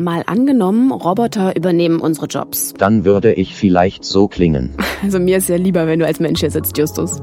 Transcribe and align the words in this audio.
Mal 0.00 0.22
angenommen, 0.26 0.92
Roboter 0.92 1.56
übernehmen 1.56 2.00
unsere 2.00 2.26
Jobs. 2.26 2.74
Dann 2.78 3.04
würde 3.04 3.32
ich 3.32 3.54
vielleicht 3.54 4.04
so 4.04 4.28
klingen. 4.28 4.74
Also 5.02 5.18
mir 5.18 5.38
ist 5.38 5.48
ja 5.48 5.56
lieber, 5.56 5.86
wenn 5.86 5.98
du 5.98 6.06
als 6.06 6.20
Mensch 6.20 6.40
hier 6.40 6.50
sitzt, 6.50 6.76
Justus. 6.76 7.22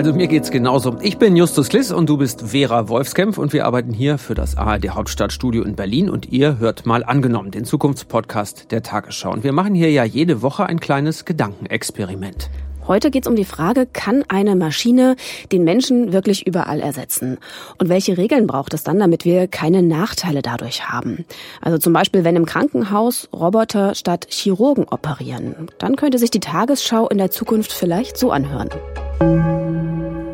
Also 0.00 0.14
mir 0.14 0.28
geht's 0.28 0.50
genauso. 0.50 0.96
Ich 1.02 1.18
bin 1.18 1.36
Justus 1.36 1.68
Kliss 1.68 1.92
und 1.92 2.08
du 2.08 2.16
bist 2.16 2.40
Vera 2.52 2.88
Wolfskämpf 2.88 3.36
und 3.36 3.52
wir 3.52 3.66
arbeiten 3.66 3.92
hier 3.92 4.16
für 4.16 4.34
das 4.34 4.56
ARD 4.56 4.90
Hauptstadtstudio 4.90 5.62
in 5.62 5.74
Berlin 5.74 6.08
und 6.08 6.32
ihr 6.32 6.58
hört 6.58 6.86
mal 6.86 7.04
angenommen 7.04 7.50
den 7.50 7.66
Zukunftspodcast 7.66 8.70
der 8.70 8.82
Tagesschau. 8.82 9.30
Und 9.30 9.44
wir 9.44 9.52
machen 9.52 9.74
hier 9.74 9.90
ja 9.90 10.04
jede 10.04 10.40
Woche 10.40 10.64
ein 10.64 10.80
kleines 10.80 11.26
Gedankenexperiment. 11.26 12.48
Heute 12.90 13.12
geht 13.12 13.24
es 13.24 13.28
um 13.28 13.36
die 13.36 13.44
Frage, 13.44 13.86
kann 13.86 14.24
eine 14.26 14.56
Maschine 14.56 15.14
den 15.52 15.62
Menschen 15.62 16.12
wirklich 16.12 16.44
überall 16.44 16.80
ersetzen? 16.80 17.38
Und 17.78 17.88
welche 17.88 18.18
Regeln 18.18 18.48
braucht 18.48 18.74
es 18.74 18.82
dann, 18.82 18.98
damit 18.98 19.24
wir 19.24 19.46
keine 19.46 19.80
Nachteile 19.80 20.42
dadurch 20.42 20.88
haben? 20.88 21.24
Also 21.60 21.78
zum 21.78 21.92
Beispiel, 21.92 22.24
wenn 22.24 22.34
im 22.34 22.46
Krankenhaus 22.46 23.28
Roboter 23.32 23.94
statt 23.94 24.26
Chirurgen 24.28 24.88
operieren, 24.88 25.68
dann 25.78 25.94
könnte 25.94 26.18
sich 26.18 26.32
die 26.32 26.40
Tagesschau 26.40 27.06
in 27.06 27.18
der 27.18 27.30
Zukunft 27.30 27.72
vielleicht 27.72 28.18
so 28.18 28.32
anhören. 28.32 28.70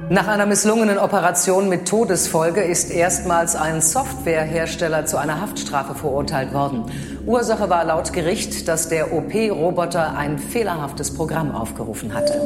Nach 0.08 0.28
einer 0.28 0.46
misslungenen 0.46 0.98
Operation 0.98 1.68
mit 1.68 1.88
Todesfolge 1.88 2.60
ist 2.60 2.92
erstmals 2.92 3.56
ein 3.56 3.80
Softwarehersteller 3.80 5.04
zu 5.04 5.16
einer 5.16 5.40
Haftstrafe 5.40 5.96
verurteilt 5.96 6.54
worden. 6.54 6.84
Ursache 7.26 7.68
war 7.68 7.84
laut 7.84 8.12
Gericht, 8.12 8.68
dass 8.68 8.88
der 8.88 9.12
OP-Roboter 9.12 10.16
ein 10.16 10.38
fehlerhaftes 10.38 11.12
Programm 11.12 11.52
aufgerufen 11.52 12.14
hatte. 12.14 12.40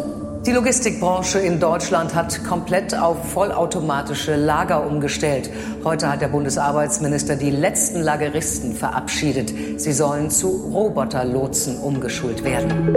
Die 0.46 0.52
Logistikbranche 0.52 1.38
in 1.38 1.60
Deutschland 1.60 2.14
hat 2.14 2.42
komplett 2.44 2.98
auf 2.98 3.30
vollautomatische 3.30 4.36
Lager 4.36 4.86
umgestellt. 4.86 5.50
Heute 5.84 6.10
hat 6.10 6.22
der 6.22 6.28
Bundesarbeitsminister 6.28 7.36
die 7.36 7.50
letzten 7.50 8.00
Lageristen 8.00 8.74
verabschiedet. 8.74 9.52
Sie 9.78 9.92
sollen 9.92 10.30
zu 10.30 10.48
Roboterlotsen 10.72 11.78
umgeschult 11.78 12.42
werden. 12.42 12.96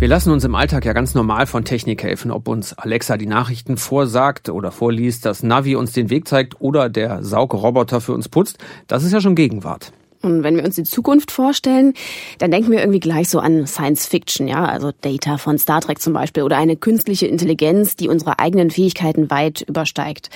Wir 0.00 0.06
lassen 0.06 0.30
uns 0.30 0.44
im 0.44 0.54
Alltag 0.54 0.84
ja 0.84 0.92
ganz 0.92 1.16
normal 1.16 1.48
von 1.48 1.64
Technik 1.64 2.04
helfen, 2.04 2.30
ob 2.30 2.46
uns 2.46 2.72
Alexa 2.72 3.16
die 3.16 3.26
Nachrichten 3.26 3.76
vorsagt 3.76 4.48
oder 4.48 4.70
vorliest, 4.70 5.26
das 5.26 5.42
Navi 5.42 5.74
uns 5.74 5.90
den 5.90 6.08
Weg 6.08 6.28
zeigt 6.28 6.60
oder 6.60 6.88
der 6.88 7.24
Saugroboter 7.24 8.00
für 8.00 8.12
uns 8.12 8.28
putzt. 8.28 8.58
Das 8.86 9.02
ist 9.02 9.12
ja 9.12 9.20
schon 9.20 9.34
Gegenwart. 9.34 9.92
Und 10.22 10.44
wenn 10.44 10.54
wir 10.54 10.64
uns 10.64 10.76
die 10.76 10.84
Zukunft 10.84 11.32
vorstellen, 11.32 11.94
dann 12.38 12.52
denken 12.52 12.70
wir 12.70 12.78
irgendwie 12.78 13.00
gleich 13.00 13.28
so 13.28 13.40
an 13.40 13.66
Science 13.66 14.06
Fiction, 14.06 14.46
ja, 14.46 14.64
also 14.66 14.92
Data 15.00 15.36
von 15.36 15.58
Star 15.58 15.80
Trek 15.80 16.00
zum 16.00 16.12
Beispiel 16.12 16.44
oder 16.44 16.58
eine 16.58 16.76
künstliche 16.76 17.26
Intelligenz, 17.26 17.96
die 17.96 18.08
unsere 18.08 18.38
eigenen 18.38 18.70
Fähigkeiten 18.70 19.30
weit 19.32 19.62
übersteigt. 19.62 20.30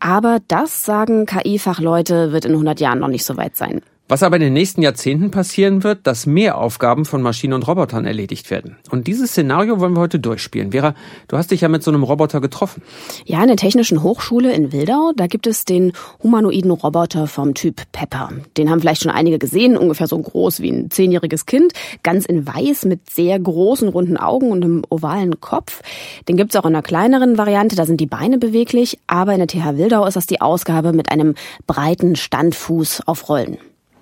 Aber 0.00 0.40
das, 0.48 0.84
sagen 0.84 1.24
KI-Fachleute, 1.24 2.32
wird 2.32 2.44
in 2.44 2.52
100 2.52 2.78
Jahren 2.78 2.98
noch 2.98 3.08
nicht 3.08 3.24
so 3.24 3.38
weit 3.38 3.56
sein. 3.56 3.80
Was 4.10 4.22
aber 4.22 4.36
in 4.36 4.42
den 4.42 4.54
nächsten 4.54 4.80
Jahrzehnten 4.80 5.30
passieren 5.30 5.84
wird, 5.84 6.06
dass 6.06 6.24
mehr 6.24 6.56
Aufgaben 6.56 7.04
von 7.04 7.20
Maschinen 7.20 7.52
und 7.52 7.68
Robotern 7.68 8.06
erledigt 8.06 8.50
werden. 8.50 8.78
Und 8.90 9.06
dieses 9.06 9.32
Szenario 9.32 9.80
wollen 9.80 9.92
wir 9.92 10.00
heute 10.00 10.18
durchspielen. 10.18 10.72
Vera, 10.72 10.94
du 11.28 11.36
hast 11.36 11.50
dich 11.50 11.60
ja 11.60 11.68
mit 11.68 11.82
so 11.82 11.90
einem 11.90 12.02
Roboter 12.02 12.40
getroffen. 12.40 12.82
Ja, 13.26 13.42
in 13.42 13.48
der 13.48 13.58
Technischen 13.58 14.02
Hochschule 14.02 14.50
in 14.54 14.72
Wildau, 14.72 15.12
da 15.14 15.26
gibt 15.26 15.46
es 15.46 15.66
den 15.66 15.92
humanoiden 16.22 16.70
Roboter 16.70 17.26
vom 17.26 17.52
Typ 17.52 17.82
Pepper. 17.92 18.30
Den 18.56 18.70
haben 18.70 18.80
vielleicht 18.80 19.02
schon 19.02 19.12
einige 19.12 19.38
gesehen, 19.38 19.76
ungefähr 19.76 20.06
so 20.06 20.18
groß 20.18 20.60
wie 20.60 20.70
ein 20.70 20.90
zehnjähriges 20.90 21.44
Kind, 21.44 21.74
ganz 22.02 22.24
in 22.24 22.46
weiß 22.46 22.86
mit 22.86 23.10
sehr 23.10 23.38
großen 23.38 23.88
runden 23.88 24.16
Augen 24.16 24.50
und 24.50 24.64
einem 24.64 24.84
ovalen 24.88 25.38
Kopf. 25.42 25.82
Den 26.26 26.38
gibt's 26.38 26.56
auch 26.56 26.64
in 26.64 26.74
einer 26.74 26.82
kleineren 26.82 27.36
Variante, 27.36 27.76
da 27.76 27.84
sind 27.84 28.00
die 28.00 28.06
Beine 28.06 28.38
beweglich, 28.38 28.98
aber 29.06 29.34
in 29.34 29.38
der 29.40 29.48
TH 29.48 29.76
Wildau 29.76 30.06
ist 30.06 30.16
das 30.16 30.26
die 30.26 30.40
Ausgabe 30.40 30.94
mit 30.94 31.10
einem 31.12 31.34
breiten 31.66 32.16
Standfuß 32.16 33.02
auf 33.06 33.28
Rollen. 33.28 33.58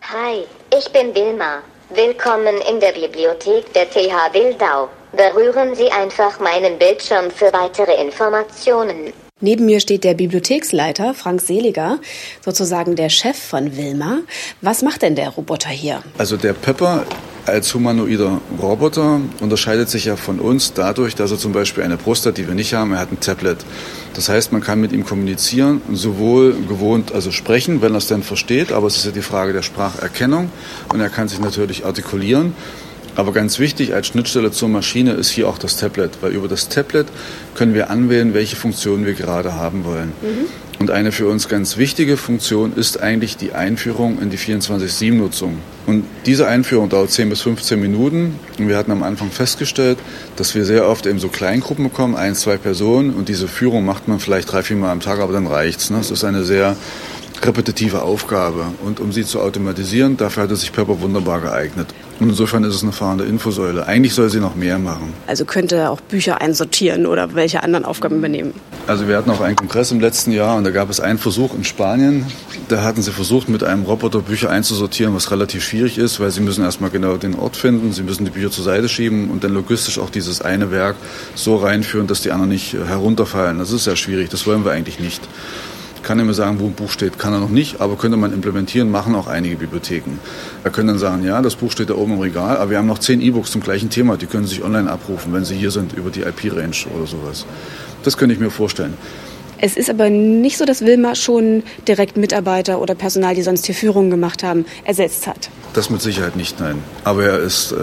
Hi, 0.09 0.44
ich 0.72 0.89
bin 0.93 1.12
Wilma. 1.17 1.65
Willkommen 1.91 2.61
in 2.71 2.78
der 2.78 2.93
Bibliothek 2.93 3.72
der 3.72 3.91
TH 3.91 4.33
Wildau. 4.33 4.89
Berühren 5.11 5.75
Sie 5.75 5.91
einfach 5.91 6.39
meinen 6.39 6.78
Bildschirm 6.78 7.28
für 7.28 7.53
weitere 7.53 8.00
Informationen. 8.00 9.12
Neben 9.42 9.66
mir 9.66 9.80
steht 9.80 10.02
der 10.02 10.14
Bibliotheksleiter 10.14 11.12
Frank 11.12 11.42
Seliger, 11.42 11.98
sozusagen 12.42 12.97
der 12.97 13.10
Chef 13.10 13.36
von 13.36 13.76
Wilma. 13.76 14.20
Was 14.62 14.80
macht 14.80 15.02
denn 15.02 15.14
der 15.14 15.28
Roboter 15.28 15.69
hier? 15.69 16.02
Also 16.16 16.38
der 16.38 16.54
Pepper 16.54 17.04
als 17.44 17.74
humanoider 17.74 18.41
Roboter 18.62 19.20
unterscheidet 19.41 19.91
sich 19.91 20.06
ja 20.06 20.16
von 20.16 20.41
uns 20.41 20.72
dadurch, 20.72 21.14
dass 21.16 21.32
er 21.32 21.36
zum 21.36 21.52
Beispiel 21.52 21.84
eine 21.84 21.98
Brust 21.98 22.24
hat, 22.24 22.38
die 22.38 22.48
wir 22.48 22.54
nicht 22.54 22.72
haben. 22.72 22.94
Er 22.94 22.98
hat 22.98 23.12
ein 23.12 23.20
Tablet. 23.20 23.58
Das 24.14 24.30
heißt, 24.30 24.52
man 24.52 24.62
kann 24.62 24.80
mit 24.80 24.92
ihm 24.92 25.04
kommunizieren, 25.04 25.82
sowohl 25.92 26.54
gewohnt, 26.66 27.12
also 27.12 27.30
sprechen, 27.30 27.82
wenn 27.82 27.92
er 27.92 27.98
es 27.98 28.08
denn 28.08 28.22
versteht, 28.22 28.72
aber 28.72 28.86
es 28.86 28.97
ist 28.97 29.04
ja 29.04 29.12
die 29.12 29.20
Frage 29.20 29.53
der 29.53 29.62
Spracherkennung 29.62 30.50
und 30.88 31.00
er 31.00 31.10
kann 31.10 31.28
sich 31.28 31.41
natürlich 31.41 31.84
artikulieren. 31.84 32.54
Aber 33.16 33.32
ganz 33.32 33.59
wichtig 33.59 33.94
als 33.94 34.06
Schnittstelle 34.09 34.53
zur 34.53 34.69
Maschine 34.69 35.12
ist 35.12 35.31
hier 35.31 35.49
auch 35.49 35.59
das 35.59 35.78
Tablet, 35.78 36.19
weil 36.21 36.32
über 36.32 36.49
das 36.49 36.69
Tablet 36.69 37.06
können 37.54 37.75
wir 37.75 37.91
anwählen, 37.91 38.34
welche 38.34 38.56
Funktionen 38.56 39.06
wir 39.06 39.15
gerade 39.15 39.54
haben 39.54 39.84
wollen. 39.84 40.12
Mhm. 40.21 40.47
Und 40.78 40.91
eine 40.91 41.10
für 41.10 41.27
uns 41.27 41.49
ganz 41.49 41.78
wichtige 41.78 42.19
Funktion 42.19 42.75
ist 42.75 43.03
eigentlich 43.03 43.38
die 43.38 43.53
Einführung 43.53 44.21
in 44.21 44.28
die 44.28 44.37
24-7-Nutzung. 44.37 45.56
Und 45.87 46.04
diese 46.27 46.47
Einführung 46.49 46.91
dauert 46.91 47.10
10 47.10 47.31
bis 47.31 47.41
15 47.41 47.81
Minuten. 47.81 48.38
Und 48.59 48.69
wir 48.69 48.77
hatten 48.77 48.91
am 48.91 49.03
Anfang 49.03 49.31
festgestellt, 49.31 49.98
dass 50.37 50.54
wir 50.54 50.66
sehr 50.66 50.87
oft 50.87 51.06
eben 51.06 51.19
so 51.19 51.28
Kleingruppen 51.28 51.84
bekommen, 51.84 52.15
ein, 52.15 52.34
zwei 52.34 52.59
Personen. 52.59 53.15
Und 53.15 53.31
diese 53.31 53.48
Führung 53.48 53.87
macht 53.87 54.06
man 54.06 54.21
vielleicht 54.21 54.53
drei, 54.53 54.62
vier 54.62 54.77
Mal 54.77 54.93
am 54.93 55.00
Tag, 55.00 55.21
aber 55.21 55.33
dann 55.33 55.47
reicht's. 55.47 55.88
Ne? 55.88 55.97
Das 55.97 56.10
ist 56.10 56.25
eine 56.25 56.44
sehr 56.44 56.77
repetitive 57.43 58.03
Aufgabe. 58.03 58.66
Und 58.84 59.00
um 59.00 59.12
sie 59.12 59.25
zu 59.25 59.41
automatisieren, 59.41 60.19
dafür 60.19 60.43
hat 60.43 60.50
es 60.50 60.60
sich 60.60 60.72
Pepper 60.72 61.00
wunderbar 61.00 61.41
geeignet. 61.41 61.88
Und 62.19 62.31
insofern 62.31 62.65
ist 62.65 62.75
es 62.75 62.82
eine 62.82 62.93
fahrende 62.93 63.25
Infosäule. 63.25 63.87
Eigentlich 63.87 64.15
soll 64.15 64.31
sie 64.31 64.41
noch 64.41 64.54
mehr 64.54 64.78
machen. 64.78 65.12
Also 65.27 65.44
könnte 65.44 65.77
er 65.77 65.91
auch 65.91 66.00
Bücher 66.00 66.41
einsortieren 66.41 67.06
oder 67.06 67.34
welche 67.34 67.62
anderen 67.62 67.84
Aufgaben 67.84 68.16
übernehmen? 68.16 68.54
Also 68.87 69.06
wir 69.06 69.16
hatten 69.16 69.31
auch 69.31 69.41
einen 69.41 69.56
Kongress 69.56 69.93
im 69.93 70.00
letzten 70.00 70.32
Jahr 70.32 70.56
und 70.56 70.65
da 70.65 70.71
gab 70.71 70.88
es 70.88 70.99
einen 70.99 71.19
Versuch 71.19 71.54
in 71.54 71.65
Spanien. 71.65 72.25
Da 72.69 72.82
hatten 72.82 73.03
sie 73.03 73.12
versucht, 73.12 73.49
mit 73.49 73.65
einem 73.65 73.82
Roboter 73.82 74.21
Bücher 74.21 74.50
einzusortieren, 74.50 75.15
was 75.15 75.31
relativ 75.31 75.62
schwierig 75.65 75.99
ist, 75.99 76.19
weil 76.19 76.31
sie 76.31 76.41
müssen 76.41 76.65
erstmal 76.65 76.91
genau 76.91 77.16
den 77.16 77.34
Ort 77.34 77.56
finden, 77.56 77.93
sie 77.93 78.03
müssen 78.03 78.25
die 78.25 78.31
Bücher 78.31 78.50
zur 78.50 78.65
Seite 78.65 78.88
schieben 78.88 79.31
und 79.31 79.44
dann 79.44 79.53
logistisch 79.53 79.98
auch 79.98 80.10
dieses 80.10 80.41
eine 80.41 80.71
Werk 80.71 80.97
so 81.34 81.56
reinführen, 81.56 82.06
dass 82.06 82.22
die 82.22 82.31
anderen 82.31 82.50
nicht 82.50 82.72
herunterfallen. 82.72 83.59
Das 83.59 83.72
ist 83.72 83.84
sehr 83.84 83.97
schwierig, 83.97 84.31
das 84.31 84.47
wollen 84.47 84.65
wir 84.65 84.72
eigentlich 84.72 85.00
nicht 85.00 85.21
kann 86.06 86.21
er 86.21 86.25
mir 86.25 86.34
sagen, 86.34 86.61
wo 86.61 86.67
ein 86.67 86.72
Buch 86.72 86.91
steht. 86.91 87.19
Kann 87.19 87.33
er 87.33 87.41
noch 87.41 87.50
nicht, 87.50 87.81
aber 87.81 87.97
könnte 87.97 88.17
man 88.17 88.33
implementieren, 88.33 88.93
machen 88.93 89.17
auch 89.17 89.27
einige 89.27 89.56
Bibliotheken. 89.56 90.21
Er 90.62 90.71
könnte 90.71 90.93
dann 90.93 91.00
sagen, 91.00 91.25
ja, 91.25 91.43
das 91.43 91.56
Buch 91.56 91.72
steht 91.72 91.91
da 91.91 91.94
oben 91.94 92.12
im 92.15 92.21
Regal, 92.21 92.59
aber 92.59 92.71
wir 92.71 92.78
haben 92.78 92.87
noch 92.87 93.00
zehn 93.00 93.21
E-Books 93.21 93.50
zum 93.50 93.61
gleichen 93.61 93.91
Thema, 93.91 94.16
die 94.16 94.27
können 94.27 94.47
sich 94.47 94.62
online 94.62 94.89
abrufen, 94.89 95.33
wenn 95.33 95.45
Sie 95.45 95.56
hier 95.56 95.72
sind, 95.72 95.95
über 95.95 96.11
die 96.11 96.22
IP-Range 96.22 96.77
oder 96.95 97.09
sowas. 97.09 97.45
Das 98.05 98.16
könnte 98.16 98.34
ich 98.34 98.41
mir 98.41 98.50
vorstellen. 98.50 98.95
Es 99.59 99.77
ist 99.77 99.89
aber 99.89 100.11
nicht 100.11 100.59
so, 100.59 100.65
dass 100.65 100.84
Wilma 100.84 101.15
schon 101.15 101.62
direkt 101.89 102.17
Mitarbeiter 102.17 102.81
oder 102.81 102.94
Personal, 102.94 103.34
die 103.34 103.43
sonst 103.43 103.67
hier 103.67 103.75
Führungen 103.75 104.11
gemacht 104.11 104.43
haben, 104.43 104.67
ersetzt 104.84 105.27
hat. 105.27 105.49
Das 105.72 105.91
mit 105.91 106.00
Sicherheit 106.00 106.37
nicht, 106.37 106.59
nein. 106.59 106.83
Aber 107.05 107.25
er 107.25 107.39
ist 107.39 107.72
äh, 107.72 107.77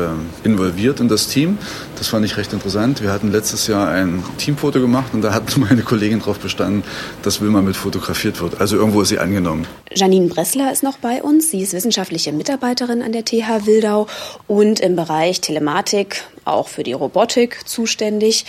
involviert 0.44 1.00
in 1.00 1.09
das 1.09 1.28
Team. 1.28 1.59
Das 1.97 2.07
fand 2.07 2.25
ich 2.25 2.38
recht 2.38 2.51
interessant. 2.51 3.03
Wir 3.03 3.12
hatten 3.12 3.31
letztes 3.31 3.67
Jahr 3.67 3.88
ein 3.88 4.23
Teamfoto 4.38 4.79
gemacht 4.79 5.13
und 5.13 5.22
da 5.22 5.33
hat 5.33 5.56
meine 5.57 5.83
Kollegin 5.83 6.19
darauf 6.19 6.39
bestanden, 6.39 6.83
dass 7.22 7.39
Wilma 7.41 7.62
mit 7.62 7.75
fotografiert 7.75 8.41
wird. 8.41 8.59
Also 8.59 8.78
irgendwo 8.78 9.01
ist 9.01 9.09
sie 9.09 9.19
angenommen. 9.19 9.67
Janine 9.94 10.28
Bressler 10.28 10.72
ist 10.72 10.81
noch 10.81 10.97
bei 10.97 11.22
uns. 11.22 11.51
Sie 11.51 11.62
ist 11.62 11.73
wissenschaftliche 11.73 12.33
Mitarbeiterin 12.33 13.03
an 13.03 13.12
der 13.12 13.25
TH 13.25 13.66
Wildau 13.66 14.07
und 14.47 14.79
im 14.79 14.95
Bereich 14.95 15.41
Telematik, 15.41 16.23
auch 16.45 16.67
für 16.67 16.83
die 16.83 16.94
Robotik 16.94 17.67
zuständig. 17.67 18.45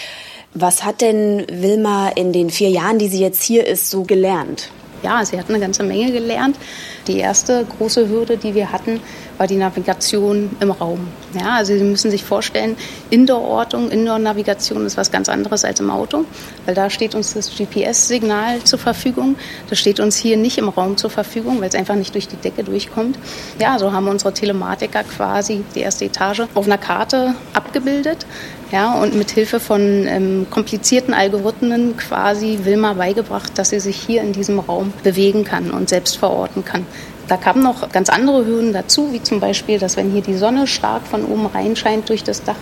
Was 0.55 0.85
hat 0.85 1.01
denn 1.01 1.45
Wilma 1.51 2.11
in 2.11 2.33
den 2.33 2.49
vier 2.49 2.71
Jahren, 2.71 2.99
die 2.99 3.09
sie 3.09 3.21
jetzt 3.21 3.43
hier 3.43 3.67
ist, 3.67 3.91
so 3.91 4.05
gelernt? 4.05 4.71
Ja, 5.03 5.25
sie 5.25 5.39
hat 5.39 5.49
eine 5.49 5.59
ganze 5.59 5.83
Menge 5.83 6.13
gelernt. 6.13 6.57
Die 7.07 7.19
erste 7.19 7.67
große 7.79 8.09
Hürde, 8.09 8.37
die 8.37 8.55
wir 8.55 8.73
hatten, 8.73 9.01
war 9.37 9.47
die 9.47 9.57
Navigation 9.57 10.51
im 10.61 10.71
Raum. 10.71 11.09
Ja, 11.39 11.57
also 11.57 11.77
Sie 11.77 11.83
müssen 11.83 12.11
sich 12.11 12.25
vorstellen, 12.25 12.77
Indoor-Ortung, 13.11 13.91
Indoor-Navigation 13.91 14.87
ist 14.87 14.97
was 14.97 15.11
ganz 15.11 15.29
anderes 15.29 15.65
als 15.65 15.81
im 15.81 15.91
Auto, 15.91 16.25
weil 16.65 16.75
da 16.75 16.89
steht 16.89 17.15
uns 17.15 17.35
das 17.35 17.51
GPS-Signal 17.55 18.63
zur 18.65 18.79
Verfügung. 18.79 19.37
Das 19.69 19.79
steht 19.79 20.01
uns 20.01 20.17
hier 20.17 20.37
nicht 20.37 20.59
im 20.59 20.69
Raum 20.69 20.97
zur 20.97 21.11
Verfügung, 21.11 21.61
weil 21.61 21.69
es 21.69 21.75
einfach 21.75 21.97
nicht 21.97 22.15
durch 22.15 22.29
die 22.29 22.37
Decke 22.37 22.65
durchkommt. 22.65 23.19
Ja, 23.59 23.79
so 23.79 23.93
haben 23.93 24.09
unsere 24.09 24.33
Telematiker 24.33 25.03
quasi 25.05 25.65
die 25.75 25.81
erste 25.81 26.05
Etage 26.05 26.43
auf 26.55 26.67
einer 26.67 26.79
Karte 26.79 27.35
abgebildet. 27.53 28.27
Ja, 28.73 28.95
und 28.95 29.15
mit 29.15 29.31
Hilfe 29.31 29.61
von 29.61 30.07
ähm, 30.09 30.47
komplizierten 30.51 31.15
Algorithmen 31.15 31.97
quasi 31.97 32.61
Wilma 32.65 32.95
beigebracht, 32.95 33.53
dass 33.57 33.71
sie 33.71 33.79
sich 33.79 33.97
hier 33.97 34.23
in 34.23 34.33
diesem 34.33 34.59
Raum 34.59 34.93
bewegen 35.05 35.45
kann 35.45 35.71
und 35.71 35.89
selbst 35.89 36.17
verorten 36.17 36.65
kann. 36.65 36.85
Da 37.29 37.37
kamen 37.37 37.63
noch 37.63 37.91
ganz 37.91 38.09
andere 38.09 38.45
Hürden 38.47 38.73
dazu, 38.73 39.13
wie 39.13 39.23
zum 39.23 39.41
Beispiel, 39.41 39.79
dass 39.79 39.97
wenn 39.97 40.11
hier 40.11 40.23
die 40.23 40.37
Sonne 40.37 40.67
stark 40.67 41.07
von 41.07 41.25
oben 41.25 41.47
reinscheint 41.47 42.09
durch 42.09 42.23
das 42.23 42.43
Dach, 42.43 42.57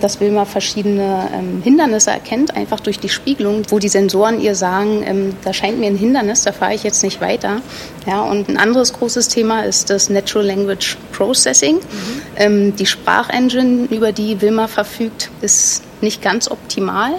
dass 0.00 0.20
Wilma 0.20 0.44
verschiedene 0.44 1.28
ähm, 1.34 1.60
Hindernisse 1.62 2.10
erkennt, 2.10 2.56
einfach 2.56 2.80
durch 2.80 3.00
die 3.00 3.08
Spiegelung, 3.08 3.62
wo 3.68 3.78
die 3.78 3.88
Sensoren 3.88 4.40
ihr 4.40 4.54
sagen, 4.54 5.02
ähm, 5.04 5.34
da 5.44 5.52
scheint 5.52 5.78
mir 5.78 5.86
ein 5.86 5.96
Hindernis, 5.96 6.42
da 6.42 6.52
fahre 6.52 6.74
ich 6.74 6.84
jetzt 6.84 7.02
nicht 7.02 7.20
weiter. 7.20 7.60
Ja, 8.06 8.22
und 8.22 8.48
ein 8.48 8.56
anderes 8.56 8.92
großes 8.92 9.28
Thema 9.28 9.62
ist 9.62 9.90
das 9.90 10.08
Natural 10.08 10.46
Language 10.46 10.96
Processing. 11.12 11.76
Mhm. 11.76 11.80
Ähm, 12.36 12.76
die 12.76 12.86
Sprachengine, 12.86 13.88
über 13.90 14.12
die 14.12 14.40
Wilma 14.40 14.68
verfügt, 14.68 15.30
ist 15.42 15.82
nicht 16.00 16.22
ganz 16.22 16.50
optimal. 16.50 17.14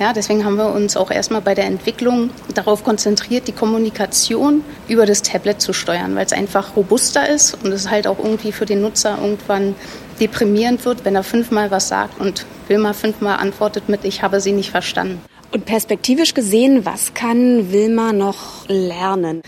Ja, 0.00 0.12
deswegen 0.12 0.44
haben 0.44 0.56
wir 0.56 0.72
uns 0.72 0.96
auch 0.96 1.10
erstmal 1.10 1.40
bei 1.40 1.54
der 1.54 1.66
Entwicklung 1.66 2.30
darauf 2.52 2.82
konzentriert, 2.82 3.46
die 3.46 3.52
Kommunikation 3.52 4.64
über 4.88 5.06
das 5.06 5.22
Tablet 5.22 5.60
zu 5.60 5.72
steuern, 5.72 6.16
weil 6.16 6.26
es 6.26 6.32
einfach 6.32 6.74
robuster 6.74 7.28
ist 7.28 7.56
und 7.62 7.70
es 7.70 7.88
halt 7.88 8.08
auch 8.08 8.18
irgendwie 8.18 8.50
für 8.50 8.66
den 8.66 8.80
Nutzer 8.80 9.18
irgendwann 9.20 9.76
deprimierend 10.18 10.84
wird, 10.84 11.04
wenn 11.04 11.14
er 11.14 11.22
fünfmal 11.22 11.70
was 11.70 11.88
sagt 11.88 12.20
und 12.20 12.44
Wilma 12.66 12.92
fünfmal 12.92 13.38
antwortet 13.38 13.88
mit 13.88 14.04
Ich 14.04 14.22
habe 14.22 14.40
sie 14.40 14.52
nicht 14.52 14.70
verstanden. 14.70 15.20
Und 15.52 15.64
perspektivisch 15.66 16.34
gesehen, 16.34 16.84
was 16.84 17.14
kann 17.14 17.70
Wilma 17.70 18.12
noch 18.12 18.68
lernen? 18.68 19.42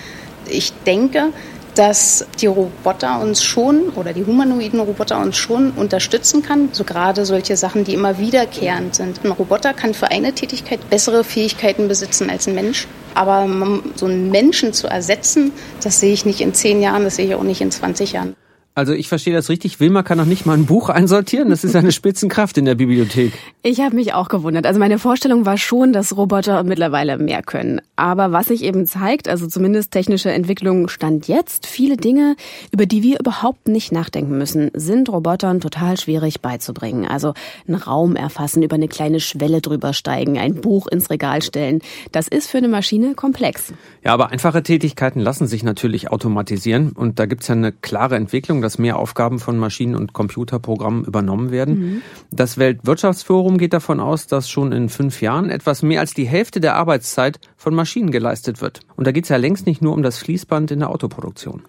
Ich 0.48 0.72
denke, 0.87 1.32
dass 1.76 2.26
die 2.40 2.46
Roboter 2.46 3.20
uns 3.20 3.44
schon 3.44 3.90
oder 3.90 4.14
die 4.14 4.25
humanoiden 4.25 4.81
Roboter 4.81 5.20
uns 5.20 5.37
schon 5.37 5.73
unterstützen 5.73 6.43
kann. 6.43 6.70
So 6.73 6.84
gerade 6.84 7.26
solche 7.26 7.56
Sachen, 7.56 7.84
die 7.84 7.93
immer 7.93 8.19
wiederkehrend 8.19 8.94
sind. 8.94 9.23
Ein 9.25 9.31
Roboter 9.31 9.75
kann 9.75 9.93
für 9.93 10.11
eine 10.11 10.32
Tätigkeit 10.32 10.88
bessere 10.88 11.23
Fähigkeiten 11.23 11.87
besitzen 11.87 12.31
als 12.31 12.49
ein 12.49 12.55
Mensch. 12.55 12.88
Aber 13.14 13.46
so 13.94 14.06
einen 14.06 14.31
Menschen 14.31 14.73
zu 14.73 14.87
ersetzen, 14.87 15.52
das 15.82 16.00
sehe 16.00 16.12
ich 16.12 16.25
nicht 16.25 16.40
in 16.40 16.55
zehn 16.55 16.81
Jahren, 16.81 17.05
das 17.05 17.17
sehe 17.17 17.26
ich 17.26 17.34
auch 17.34 17.43
nicht 17.43 17.61
in 17.61 17.70
20 17.70 18.12
Jahren. 18.12 18.34
Also 18.76 18.93
ich 18.93 19.08
verstehe 19.08 19.32
das 19.32 19.49
richtig. 19.49 19.81
Wilma 19.81 20.02
kann 20.02 20.19
noch 20.19 20.26
nicht 20.26 20.44
mal 20.44 20.52
ein 20.52 20.67
Buch 20.67 20.90
einsortieren. 20.90 21.49
Das 21.49 21.64
ist 21.64 21.75
eine 21.75 21.93
Spitzenkraft 21.93 22.58
in 22.58 22.67
der 22.67 22.75
Bibliothek. 22.75 23.32
Ich 23.62 23.81
habe 23.81 23.96
mich 23.96 24.12
auch 24.12 24.28
gewundert. 24.28 24.67
Also 24.67 24.78
meine 24.78 24.99
Vorstellung 24.99 25.46
war 25.46 25.56
schon, 25.56 25.94
dass 25.94 26.14
Roboter 26.14 26.62
mittlerweile 26.62 27.17
mehr 27.17 27.43
können. 27.43 27.81
Aber 27.96 28.32
was 28.32 28.49
sich 28.49 28.62
eben 28.62 28.84
zeigt, 28.84 29.31
also 29.31 29.46
zumindest 29.46 29.93
technische 29.93 30.31
Entwicklung 30.31 30.88
stand 30.88 31.26
jetzt, 31.26 31.67
viele 31.67 31.96
Dinge, 31.96 32.37
über 32.70 32.84
die 32.84 33.02
wir 33.02 33.19
überhaupt 33.19 33.67
nicht 33.67 33.93
nachdenken 33.93 34.37
müssen, 34.37 34.70
sind 34.75 35.08
Robotern 35.08 35.62
total 35.62 35.96
schwierig 35.96 36.43
beizubringen. 36.43 37.06
Also 37.06 37.32
einen 37.67 37.76
Raum 37.76 38.14
erfassen, 38.14 38.62
über 38.62 38.75
eine 38.75 38.88
kleine 38.88 39.20
Schwelle 39.20 39.62
drüber 39.62 39.94
steigen, 39.94 40.38
ein 40.38 40.55
Buch 40.55 40.87
ins 40.87 41.08
Regal 41.08 41.40
stellen. 41.40 41.81
Das 42.12 42.29
ist 42.29 42.50
für 42.50 42.58
eine 42.58 42.69
Maschine 42.69 43.14
komplex. 43.14 43.72
Ja, 44.05 44.12
aber 44.12 44.32
einfache 44.32 44.62
Tätigkeiten 44.62 45.20
lassen 45.20 45.46
sich 45.46 45.62
natürlich 45.62 46.11
automatisieren. 46.11 46.93
Und 46.93 47.19
da 47.19 47.25
gibt's 47.25 47.49
ja 47.49 47.55
eine 47.55 47.72
klare 47.72 48.17
Entwicklung 48.17 48.65
dass 48.66 48.78
mehr 48.78 48.98
Aufgaben 48.98 49.38
von 49.38 49.58
Maschinen- 49.58 49.94
und 49.94 50.12
Computerprogrammen 50.12 51.04
übernommen 51.04 51.52
werden. 51.52 51.78
Mhm. 51.78 52.02
Das 52.32 52.58
Weltwirtschaftsforum 52.58 53.58
geht 53.58 53.72
davon 53.72 54.00
aus, 54.00 54.26
dass 54.26 54.50
schon 54.50 54.72
in 54.72 54.88
fünf 54.88 55.22
Jahren 55.22 55.50
etwas 55.50 55.82
mehr 55.82 56.00
als 56.00 56.14
die 56.14 56.26
Hälfte 56.26 56.58
der 56.58 56.74
Arbeitszeit 56.74 57.38
von 57.56 57.76
Maschinen 57.76 58.10
geleistet 58.10 58.60
wird. 58.60 58.80
Und 58.96 59.06
da 59.06 59.12
geht 59.12 59.22
es 59.22 59.30
ja 59.30 59.36
längst 59.36 59.66
nicht 59.66 59.82
nur 59.82 59.94
um 59.94 60.02
das 60.02 60.18
Fließband 60.18 60.72
in 60.72 60.80
der 60.80 60.90
Autoproduktion. 60.90 61.62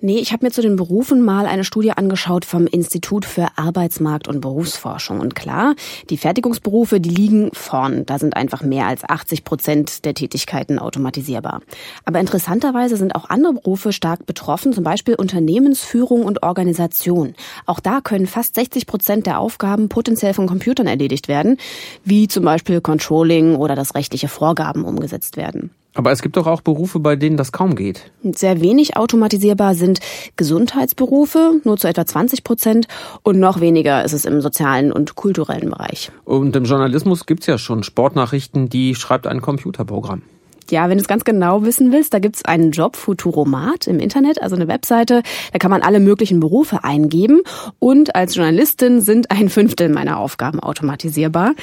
Nee, 0.00 0.18
ich 0.18 0.32
habe 0.32 0.46
mir 0.46 0.52
zu 0.52 0.62
den 0.62 0.76
Berufen 0.76 1.24
mal 1.24 1.46
eine 1.46 1.64
Studie 1.64 1.90
angeschaut 1.90 2.44
vom 2.44 2.68
Institut 2.68 3.24
für 3.24 3.48
Arbeitsmarkt 3.56 4.28
und 4.28 4.40
Berufsforschung. 4.40 5.18
Und 5.18 5.34
klar, 5.34 5.74
die 6.10 6.16
Fertigungsberufe, 6.16 7.00
die 7.00 7.10
liegen 7.10 7.50
vorn. 7.54 8.06
Da 8.06 8.20
sind 8.20 8.36
einfach 8.36 8.62
mehr 8.62 8.86
als 8.86 9.02
80 9.02 9.42
Prozent 9.42 10.04
der 10.04 10.14
Tätigkeiten 10.14 10.78
automatisierbar. 10.78 11.60
Aber 12.04 12.20
interessanterweise 12.20 12.96
sind 12.96 13.16
auch 13.16 13.28
andere 13.30 13.54
Berufe 13.54 13.92
stark 13.92 14.26
betroffen, 14.26 14.72
zum 14.72 14.84
Beispiel 14.84 15.16
Unternehmensführung 15.16 16.24
und 16.24 16.35
und 16.36 16.42
Organisation. 16.42 17.34
Auch 17.66 17.80
da 17.80 18.00
können 18.00 18.26
fast 18.26 18.54
60 18.54 18.86
Prozent 18.86 19.26
der 19.26 19.40
Aufgaben 19.40 19.88
potenziell 19.88 20.34
von 20.34 20.46
Computern 20.46 20.86
erledigt 20.86 21.28
werden, 21.28 21.58
wie 22.04 22.28
zum 22.28 22.44
Beispiel 22.44 22.80
Controlling 22.80 23.56
oder 23.56 23.74
das 23.74 23.94
rechtliche 23.94 24.28
Vorgaben 24.28 24.84
umgesetzt 24.84 25.36
werden. 25.36 25.70
Aber 25.94 26.12
es 26.12 26.20
gibt 26.20 26.36
doch 26.36 26.46
auch 26.46 26.60
Berufe, 26.60 27.00
bei 27.00 27.16
denen 27.16 27.38
das 27.38 27.52
kaum 27.52 27.74
geht. 27.74 28.12
Sehr 28.22 28.60
wenig 28.60 28.98
automatisierbar 28.98 29.74
sind 29.74 30.00
Gesundheitsberufe, 30.36 31.62
nur 31.64 31.78
zu 31.78 31.88
etwa 31.88 32.04
20 32.04 32.44
Prozent. 32.44 32.86
Und 33.22 33.40
noch 33.40 33.60
weniger 33.60 34.04
ist 34.04 34.12
es 34.12 34.26
im 34.26 34.42
sozialen 34.42 34.92
und 34.92 35.14
kulturellen 35.14 35.70
Bereich. 35.70 36.10
Und 36.26 36.54
im 36.54 36.64
Journalismus 36.64 37.24
gibt's 37.24 37.46
ja 37.46 37.56
schon 37.56 37.82
Sportnachrichten, 37.82 38.68
die 38.68 38.94
schreibt 38.94 39.26
ein 39.26 39.40
Computerprogramm. 39.40 40.20
Ja, 40.70 40.88
wenn 40.88 40.98
du 40.98 41.02
es 41.02 41.08
ganz 41.08 41.24
genau 41.24 41.64
wissen 41.64 41.92
willst, 41.92 42.14
da 42.14 42.18
gibt's 42.18 42.44
einen 42.44 42.70
Job 42.70 42.96
Futuromat 42.96 43.86
im 43.86 43.98
Internet, 43.98 44.42
also 44.42 44.56
eine 44.56 44.68
Webseite. 44.68 45.22
Da 45.52 45.58
kann 45.58 45.70
man 45.70 45.82
alle 45.82 46.00
möglichen 46.00 46.40
Berufe 46.40 46.84
eingeben. 46.84 47.42
Und 47.78 48.14
als 48.14 48.34
Journalistin 48.34 49.00
sind 49.00 49.30
ein 49.30 49.48
Fünftel 49.48 49.88
meiner 49.88 50.18
Aufgaben 50.18 50.60
automatisierbar. 50.60 51.54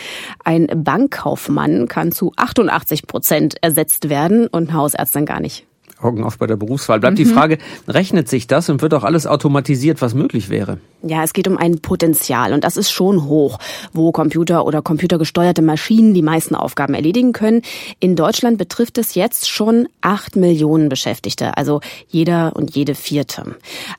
Ein 0.44 0.68
Bankkaufmann 0.74 1.88
kann 1.88 2.12
zu 2.12 2.32
88 2.36 3.08
Prozent 3.08 3.56
ersetzt 3.62 4.10
werden 4.10 4.48
und 4.48 4.74
Hausärztin 4.74 5.26
gar 5.26 5.40
nicht. 5.40 5.66
Augen 6.04 6.24
auf 6.24 6.38
bei 6.38 6.48
der 6.48 6.56
Berufswahl. 6.56 7.00
Bleibt 7.00 7.18
mhm. 7.18 7.24
die 7.24 7.26
Frage, 7.26 7.58
rechnet 7.88 8.30
sich 8.30 8.48
das 8.48 8.70
und 8.70 8.82
wird 8.82 8.94
auch 8.94 9.04
alles 9.04 9.28
automatisiert, 9.28 10.02
was 10.02 10.14
möglich 10.14 10.50
wäre? 10.50 10.78
Ja, 11.06 11.24
es 11.24 11.34
geht 11.34 11.50
um 11.50 11.58
ein 11.58 11.80
Potenzial 11.80 12.54
und 12.54 12.64
das 12.64 12.78
ist 12.78 12.92
schon 12.92 13.26
hoch, 13.26 13.60
wo 13.92 14.14
Computer 14.14 14.66
oder 14.66 14.82
computergesteuerte 14.82 15.62
Maschinen 15.62 16.14
die 16.14 16.22
meisten 16.22 16.56
Aufgaben 16.56 16.94
erledigen 16.94 17.34
können. 17.34 17.62
In 18.00 18.16
Deutschland 18.16 18.58
betrifft 18.58 18.98
es 18.98 19.14
jetzt 19.14 19.50
schon 19.50 19.88
acht 20.00 20.38
Millionen 20.38 20.88
Beschäftigte, 20.88 21.58
also 21.58 21.82
jeder 22.08 22.56
und 22.56 22.74
jede 22.76 22.96
vierte. 22.96 23.56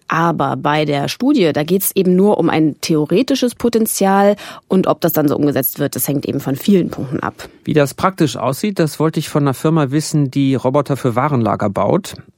Aber 0.09 0.57
bei 0.57 0.87
der 0.87 1.09
Studie, 1.09 1.53
da 1.53 1.63
geht 1.63 1.83
es 1.83 1.95
eben 1.95 2.17
nur 2.17 2.39
um 2.39 2.49
ein 2.49 2.81
theoretisches 2.81 3.55
Potenzial 3.55 4.37
und 4.69 4.87
ob 4.87 5.03
das 5.03 5.13
dann 5.13 5.29
so 5.29 5.37
umgesetzt 5.37 5.79
wird, 5.79 5.97
das 5.97 6.09
hängt 6.09 6.27
eben 6.27 6.41
von 6.41 6.57
vielen 6.57 6.89
Punkten 6.89 7.21
ab. 7.21 7.49
Wie 7.65 7.75
das 7.75 7.95
praktisch 7.95 8.37
aussieht, 8.37 8.79
das 8.79 8.99
wollte 8.99 9.21
ich 9.21 9.29
von 9.29 9.43
einer 9.43 9.55
Firma 9.55 9.91
wissen, 9.91 10.31
die 10.31 10.55
Roboter 10.55 10.97
für 10.97 11.17
Warenlager 11.17 11.71
baut. 11.71 11.94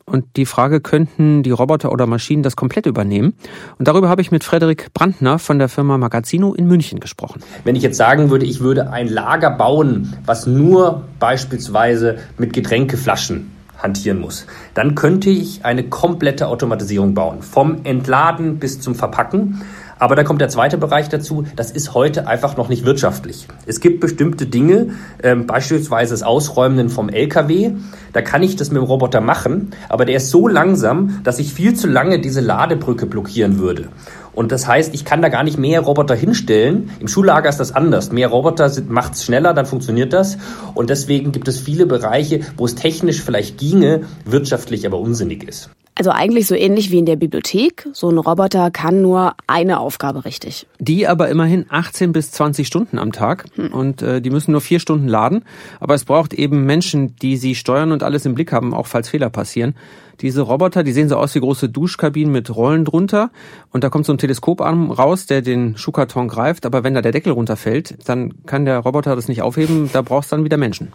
Und 0.09 0.25
die 0.37 0.47
Frage, 0.47 0.81
könnten 0.81 1.43
die 1.43 1.51
Roboter 1.51 1.91
oder 1.91 2.07
Maschinen 2.07 2.45
das 2.45 2.55
komplett 2.55 2.87
übernehmen? 2.87 3.35
Und 3.79 3.89
darüber 3.89 4.09
habe 4.09 4.23
ich 4.23 4.31
mit 4.31 4.45
Frederik 4.45 4.95
Brandner 4.95 5.41
von 5.41 5.59
der 5.59 5.69
Firma 5.69 5.99
Magazino 5.99 6.55
in 6.55 6.69
München 6.69 7.01
gesprochen. 7.01 7.43
Wenn 7.65 7.75
ich 7.75 7.83
jetzt 7.83 7.97
sagen 7.97 8.31
würde, 8.31 8.47
ich 8.47 8.61
würde 8.61 8.91
ein 8.91 9.09
Lager 9.09 9.51
bauen, 9.51 10.17
was 10.25 10.47
nur 10.47 11.03
beispielsweise 11.19 12.19
mit 12.39 12.53
Getränkeflaschen 12.53 13.51
hantieren 13.79 14.21
muss, 14.21 14.47
dann 14.75 14.95
könnte 14.95 15.31
ich 15.31 15.65
eine 15.65 15.85
komplette 15.89 16.47
Automatisierung 16.49 17.15
bauen. 17.15 17.43
Vom 17.43 17.85
Entladen 17.85 18.59
bis 18.59 18.81
zum 18.81 18.95
Verpacken. 18.95 19.63
Aber 19.99 20.15
da 20.15 20.25
kommt 20.25 20.41
der 20.41 20.49
zweite 20.49 20.77
Bereich 20.77 21.09
dazu, 21.09 21.45
das 21.57 21.71
ist 21.71 21.95
heute 21.95 22.27
einfach 22.27 22.57
noch 22.57 22.69
nicht 22.69 22.85
wirtschaftlich. 22.85 23.49
Es 23.65 23.81
gibt 23.81 24.01
bestimmte 24.01 24.47
Dinge, 24.47 24.91
ähm, 25.23 25.47
beispielsweise 25.47 26.13
das 26.13 26.23
Ausräumen 26.23 26.91
vom 26.91 27.09
LKW, 27.09 27.73
da 28.13 28.21
kann 28.21 28.43
ich 28.43 28.57
das 28.57 28.71
mit 28.71 28.83
dem 28.83 28.85
Roboter 28.85 29.21
machen, 29.21 29.71
aber 29.89 30.05
der 30.05 30.17
ist 30.17 30.31
so 30.31 30.49
langsam, 30.49 31.21
dass 31.25 31.39
ich 31.39 31.53
viel 31.53 31.75
zu 31.75 31.87
lange 31.87 32.21
diese 32.21 32.41
Ladebrücke 32.41 33.07
blockieren 33.07 33.59
würde. 33.59 33.89
Und 34.35 34.53
das 34.53 34.69
heißt, 34.69 34.95
ich 34.95 35.07
kann 35.07 35.23
da 35.23 35.31
gar 35.31 35.45
nicht 35.45 35.57
mehr 35.57 35.81
Roboter 35.81 36.15
hinstellen. 36.15 36.91
Im 37.01 37.09
Schullager 37.09 37.49
ist 37.49 37.59
das 37.59 37.75
anders. 37.75 38.13
Mehr 38.13 38.29
Roboter 38.29 38.71
macht 38.87 39.15
es 39.15 39.25
schneller, 39.25 39.55
dann 39.55 39.65
funktioniert 39.65 40.13
das. 40.13 40.37
Und 40.75 40.91
deswegen 40.91 41.33
gibt 41.33 41.49
es 41.49 41.59
viele 41.59 41.87
Bereiche, 41.87 42.41
wo 42.59 42.67
es 42.67 42.75
technisch 42.75 43.23
vielleicht 43.23 43.57
ginge, 43.57 44.03
wirtschaftlich 44.27 44.87
aber 44.87 44.99
unsinnig 44.99 45.49
ist. 45.49 45.71
Also 45.99 46.11
eigentlich 46.11 46.47
so 46.47 46.55
ähnlich 46.55 46.91
wie 46.91 46.99
in 46.99 47.07
der 47.07 47.17
Bibliothek. 47.17 47.89
So 47.95 48.11
ein 48.11 48.19
Roboter 48.19 48.71
kann 48.71 49.01
nur 49.01 49.35
eine 49.47 49.81
Aufgabe 49.81 50.27
richtig. 50.27 50.67
Die 50.79 51.09
aber 51.09 51.31
immerhin 51.31 51.65
18 51.71 52.13
bis 52.13 52.31
20 52.33 52.67
Stunden 52.67 52.99
am 52.99 53.13
Tag. 53.13 53.47
Hm. 53.55 53.73
Und 53.73 54.03
äh, 54.03 54.21
die 54.21 54.29
müssen 54.29 54.53
nur 54.53 54.61
vier 54.61 54.79
Stunden 54.79 55.09
laden. 55.09 55.43
Aber 55.81 55.95
es 55.95 56.05
braucht 56.05 56.35
eben 56.35 56.67
Menschen, 56.67 57.17
die 57.17 57.39
sie 57.39 57.55
steuern 57.55 57.93
und 57.93 58.03
alles 58.03 58.27
im 58.27 58.35
Blick 58.35 58.53
haben, 58.53 58.75
auch 58.75 58.87
falls 58.87 59.09
Fehler 59.09 59.31
passieren. 59.31 59.75
Diese 60.21 60.43
Roboter, 60.43 60.83
die 60.83 60.93
sehen 60.93 61.09
so 61.09 61.17
aus 61.17 61.35
wie 61.35 61.41
große 61.41 61.69
Duschkabinen 61.69 62.33
mit 62.33 62.55
Rollen 62.55 62.85
drunter. 62.85 63.31
Und 63.71 63.85
da 63.85 63.91
kommt 63.91 64.07
so 64.07 64.13
ein 64.13 64.19
Teleskoparm 64.19 64.91
raus, 64.91 65.27
der 65.27 65.43
den 65.43 65.77
Schuhkarton 65.77 66.29
greift. 66.29 66.67
Aber 66.67 66.85
wenn 66.85 66.95
da 66.95 67.03
der 67.03 67.13
Deckel 67.13 67.33
runterfällt, 67.33 67.97
dann 68.09 68.35
kann 68.47 68.65
der 68.65 68.79
Roboter 68.79 69.17
das 69.17 69.29
nicht 69.29 69.43
aufheben. 69.43 69.91
Da 69.93 70.03
brauchst 70.03 70.33
dann 70.33 70.45
wieder 70.45 70.57
Menschen. 70.57 70.93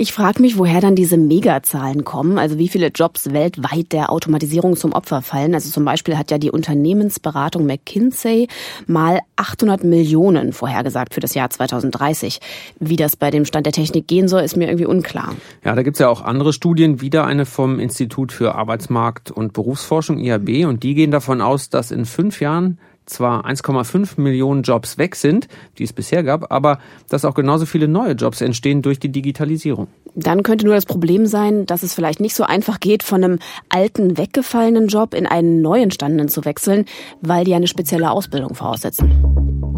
Ich 0.00 0.12
frage 0.12 0.40
mich, 0.40 0.56
woher 0.56 0.80
dann 0.80 0.94
diese 0.94 1.16
Megazahlen 1.16 2.04
kommen, 2.04 2.38
also 2.38 2.56
wie 2.56 2.68
viele 2.68 2.86
Jobs 2.94 3.32
weltweit 3.32 3.90
der 3.90 4.12
Automatisierung 4.12 4.76
zum 4.76 4.92
Opfer 4.92 5.22
fallen. 5.22 5.54
Also 5.54 5.70
zum 5.70 5.84
Beispiel 5.84 6.16
hat 6.16 6.30
ja 6.30 6.38
die 6.38 6.52
Unternehmensberatung 6.52 7.66
McKinsey 7.66 8.46
mal 8.86 9.18
800 9.34 9.82
Millionen 9.82 10.52
vorhergesagt 10.52 11.14
für 11.14 11.20
das 11.20 11.34
Jahr 11.34 11.50
2030. 11.50 12.38
Wie 12.78 12.94
das 12.94 13.16
bei 13.16 13.32
dem 13.32 13.44
Stand 13.44 13.66
der 13.66 13.72
Technik 13.72 14.06
gehen 14.06 14.28
soll, 14.28 14.42
ist 14.42 14.56
mir 14.56 14.68
irgendwie 14.68 14.86
unklar. 14.86 15.34
Ja, 15.64 15.74
da 15.74 15.82
gibt's 15.82 15.98
ja 15.98 16.08
auch 16.08 16.22
andere 16.22 16.52
Studien, 16.52 17.00
wieder 17.00 17.24
eine 17.24 17.44
vom 17.44 17.80
Institut 18.28 18.32
für 18.32 18.54
Arbeitsmarkt 18.54 19.30
und 19.30 19.52
Berufsforschung 19.52 20.18
IAB 20.18 20.66
und 20.66 20.82
die 20.82 20.94
gehen 20.94 21.10
davon 21.10 21.40
aus, 21.40 21.70
dass 21.70 21.90
in 21.90 22.04
fünf 22.04 22.40
Jahren 22.40 22.78
zwar 23.06 23.46
1,5 23.46 24.20
Millionen 24.20 24.62
Jobs 24.62 24.98
weg 24.98 25.16
sind, 25.16 25.48
die 25.78 25.84
es 25.84 25.94
bisher 25.94 26.22
gab, 26.22 26.52
aber 26.52 26.78
dass 27.08 27.24
auch 27.24 27.34
genauso 27.34 27.64
viele 27.64 27.88
neue 27.88 28.12
Jobs 28.12 28.42
entstehen 28.42 28.82
durch 28.82 29.00
die 29.00 29.08
Digitalisierung. 29.08 29.88
Dann 30.14 30.42
könnte 30.42 30.66
nur 30.66 30.74
das 30.74 30.84
Problem 30.84 31.24
sein, 31.24 31.64
dass 31.64 31.82
es 31.82 31.94
vielleicht 31.94 32.20
nicht 32.20 32.34
so 32.34 32.44
einfach 32.44 32.80
geht, 32.80 33.02
von 33.02 33.24
einem 33.24 33.38
alten, 33.70 34.18
weggefallenen 34.18 34.88
Job 34.88 35.14
in 35.14 35.26
einen 35.26 35.62
neu 35.62 35.80
entstandenen 35.80 36.28
zu 36.28 36.44
wechseln, 36.44 36.84
weil 37.22 37.44
die 37.44 37.54
eine 37.54 37.66
spezielle 37.66 38.10
Ausbildung 38.10 38.54
voraussetzen. 38.54 39.77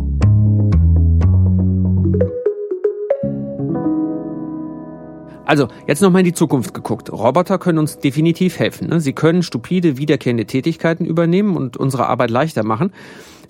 Also, 5.51 5.67
jetzt 5.89 6.01
nochmal 6.01 6.21
in 6.21 6.27
die 6.27 6.33
Zukunft 6.33 6.75
geguckt. 6.75 7.11
Roboter 7.11 7.59
können 7.59 7.79
uns 7.79 7.99
definitiv 7.99 8.61
helfen. 8.61 8.89
Ne? 8.89 9.01
Sie 9.01 9.13
können 9.13 9.43
stupide, 9.43 9.97
wiederkehrende 9.97 10.45
Tätigkeiten 10.45 11.05
übernehmen 11.05 11.57
und 11.57 11.77
unsere 11.77 12.07
Arbeit 12.07 12.31
leichter 12.31 12.63
machen. 12.63 12.93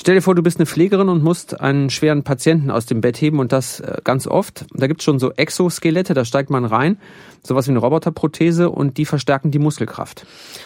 Stell 0.00 0.14
dir 0.14 0.22
vor, 0.22 0.34
du 0.34 0.42
bist 0.42 0.56
eine 0.56 0.64
Pflegerin 0.64 1.10
und 1.10 1.22
musst 1.22 1.60
einen 1.60 1.90
schweren 1.90 2.22
Patienten 2.22 2.70
aus 2.70 2.86
dem 2.86 3.02
Bett 3.02 3.20
heben 3.20 3.38
und 3.38 3.52
das 3.52 3.80
äh, 3.80 3.98
ganz 4.02 4.26
oft. 4.26 4.64
Da 4.72 4.86
gibt's 4.86 5.04
schon 5.04 5.18
so 5.18 5.30
Exoskelette, 5.32 6.14
da 6.14 6.24
steigt 6.24 6.48
man 6.48 6.64
rein, 6.64 6.96
sowas 7.42 7.66
wie 7.66 7.72
eine 7.72 7.80
Roboterprothese 7.80 8.70
und 8.70 8.96
die 8.96 9.04
verstärken 9.04 9.50
die 9.50 9.58
Muskelkraft. 9.58 10.24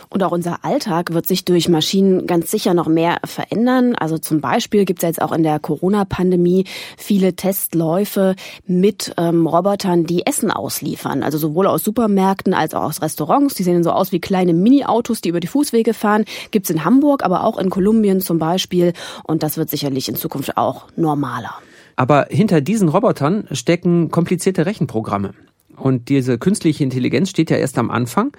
Und 0.09 0.23
auch 0.23 0.31
unser 0.31 0.65
Alltag 0.65 1.15
wird 1.15 1.27
sich 1.27 1.45
durch 1.45 1.69
Maschinen 1.69 2.29
ganz 2.29 2.49
sicher 2.49 2.75
noch 2.75 2.87
mehr 2.87 3.19
verändern. 3.25 3.97
Also 3.97 4.19
zum 4.19 4.41
Beispiel 4.41 4.85
gibt's 4.85 5.03
ja 5.03 5.09
jetzt 5.09 5.21
auch 5.21 5.33
in 5.33 5.43
der 5.43 5.59
Corona-Pandemie 5.59 6.67
viele 6.97 7.35
Testläufe 7.35 8.37
mit 8.69 9.15
ähm, 9.17 9.49
Robotern, 9.49 10.05
die 10.05 10.25
Essen 10.27 10.53
ausliefern. 10.53 11.25
Also 11.25 11.39
sowohl 11.39 11.67
aus 11.67 11.83
Supermärkten 11.83 12.55
als 12.55 12.73
auch 12.73 12.83
aus 12.83 13.03
Restaurants. 13.03 13.55
Die 13.55 13.65
sehen 13.65 13.83
so 13.83 13.91
aus 13.91 14.13
wie 14.13 14.21
kleine 14.21 14.55
Mini-Autos, 14.55 15.23
die 15.23 15.31
über 15.31 15.41
die 15.41 15.49
Fußwege 15.49 15.93
fahren. 15.93 16.25
Gibt's 16.53 16.71
in 16.71 16.85
Hamburg, 16.85 17.25
aber 17.25 17.43
auch 17.43 17.59
in 17.59 17.69
Kolumbien 17.69 18.21
zum 18.21 18.39
Beispiel. 18.39 18.93
Und 19.25 19.43
das 19.43 19.57
wird 19.57 19.71
sicherlich 19.71 20.09
in 20.09 20.15
Zukunft 20.15 20.57
auch 20.57 20.87
normaler. 20.97 21.55
Aber 21.97 22.27
hinter 22.31 22.61
diesen 22.61 22.89
Robotern 22.89 23.47
stecken 23.51 24.11
komplizierte 24.11 24.67
Rechenprogramme. 24.67 25.33
Und 25.77 26.09
diese 26.09 26.39
künstliche 26.39 26.85
Intelligenz 26.85 27.31
steht 27.31 27.51
ja 27.51 27.57
erst 27.57 27.79
am 27.79 27.91
Anfang. 27.91 28.33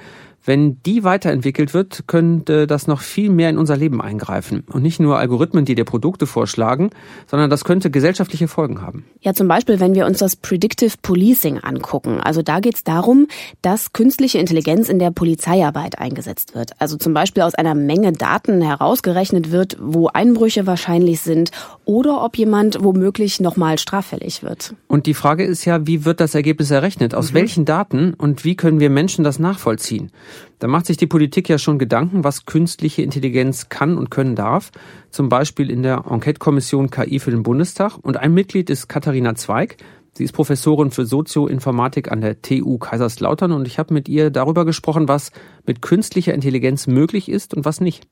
Wenn 0.45 0.81
die 0.83 1.03
weiterentwickelt 1.03 1.73
wird, 1.73 2.03
könnte 2.05 2.67
das 2.67 2.85
noch 2.85 3.01
viel 3.01 3.31
mehr 3.31 3.49
in 3.49 3.57
unser 3.57 3.75
Leben 3.75 3.99
eingreifen. 3.99 4.63
Und 4.71 4.83
nicht 4.83 4.99
nur 4.99 5.17
Algorithmen, 5.17 5.65
die 5.65 5.73
dir 5.73 5.85
Produkte 5.85 6.27
vorschlagen, 6.27 6.91
sondern 7.25 7.49
das 7.49 7.63
könnte 7.63 7.89
gesellschaftliche 7.89 8.47
Folgen 8.47 8.81
haben. 8.81 9.05
Ja, 9.21 9.33
zum 9.33 9.47
Beispiel, 9.47 9.79
wenn 9.79 9.95
wir 9.95 10.05
uns 10.05 10.19
das 10.19 10.35
Predictive 10.35 10.93
Policing 11.01 11.57
angucken. 11.59 12.19
Also 12.19 12.43
da 12.43 12.59
geht 12.59 12.75
es 12.75 12.83
darum, 12.83 13.27
dass 13.63 13.91
künstliche 13.91 14.37
Intelligenz 14.37 14.87
in 14.87 14.99
der 14.99 15.09
Polizeiarbeit 15.09 15.97
eingesetzt 15.97 16.53
wird. 16.53 16.79
Also 16.79 16.97
zum 16.97 17.15
Beispiel 17.15 17.41
aus 17.41 17.55
einer 17.55 17.73
Menge 17.73 18.11
Daten 18.11 18.61
herausgerechnet 18.61 19.51
wird, 19.51 19.77
wo 19.81 20.09
Einbrüche 20.09 20.67
wahrscheinlich 20.67 21.21
sind 21.21 21.49
oder 21.85 22.23
ob 22.23 22.37
jemand 22.37 22.83
womöglich 22.83 23.39
nochmal 23.39 23.79
straffällig 23.79 24.43
wird. 24.43 24.75
Und 24.87 25.07
die 25.07 25.15
Frage 25.15 25.43
ist 25.43 25.65
ja, 25.65 25.87
wie 25.87 26.05
wird 26.05 26.19
das 26.19 26.35
Ergebnis 26.35 26.69
errechnet? 26.69 27.15
Aus 27.15 27.31
mhm. 27.31 27.35
welchen 27.35 27.65
Daten 27.65 28.13
und 28.13 28.43
wie 28.45 28.55
können 28.55 28.79
wir 28.79 28.91
Menschen 28.91 29.23
das 29.23 29.39
nachvollziehen? 29.39 30.11
Da 30.59 30.67
macht 30.67 30.85
sich 30.85 30.97
die 30.97 31.07
Politik 31.07 31.49
ja 31.49 31.57
schon 31.57 31.79
Gedanken, 31.79 32.23
was 32.23 32.45
künstliche 32.45 33.01
Intelligenz 33.01 33.69
kann 33.69 33.97
und 33.97 34.11
können 34.11 34.35
darf. 34.35 34.71
Zum 35.09 35.29
Beispiel 35.29 35.69
in 35.69 35.83
der 35.83 36.05
Enquete-Kommission 36.09 36.89
KI 36.89 37.19
für 37.19 37.31
den 37.31 37.43
Bundestag. 37.43 37.97
Und 38.01 38.17
ein 38.17 38.33
Mitglied 38.33 38.69
ist 38.69 38.87
Katharina 38.87 39.35
Zweig. 39.35 39.77
Sie 40.13 40.23
ist 40.23 40.31
Professorin 40.31 40.91
für 40.91 41.05
Sozioinformatik 41.05 42.09
an 42.09 42.21
der 42.21 42.41
TU 42.41 42.77
Kaiserslautern 42.77 43.51
und 43.51 43.67
ich 43.67 43.79
habe 43.79 43.93
mit 43.93 44.07
ihr 44.07 44.29
darüber 44.29 44.63
gesprochen, 44.63 45.09
was 45.09 45.31
mit 45.65 45.81
künstlicher 45.81 46.33
Intelligenz 46.33 46.87
möglich 46.87 47.27
ist 47.27 47.53
und 47.53 47.65
was 47.65 47.81
nicht. 47.81 48.07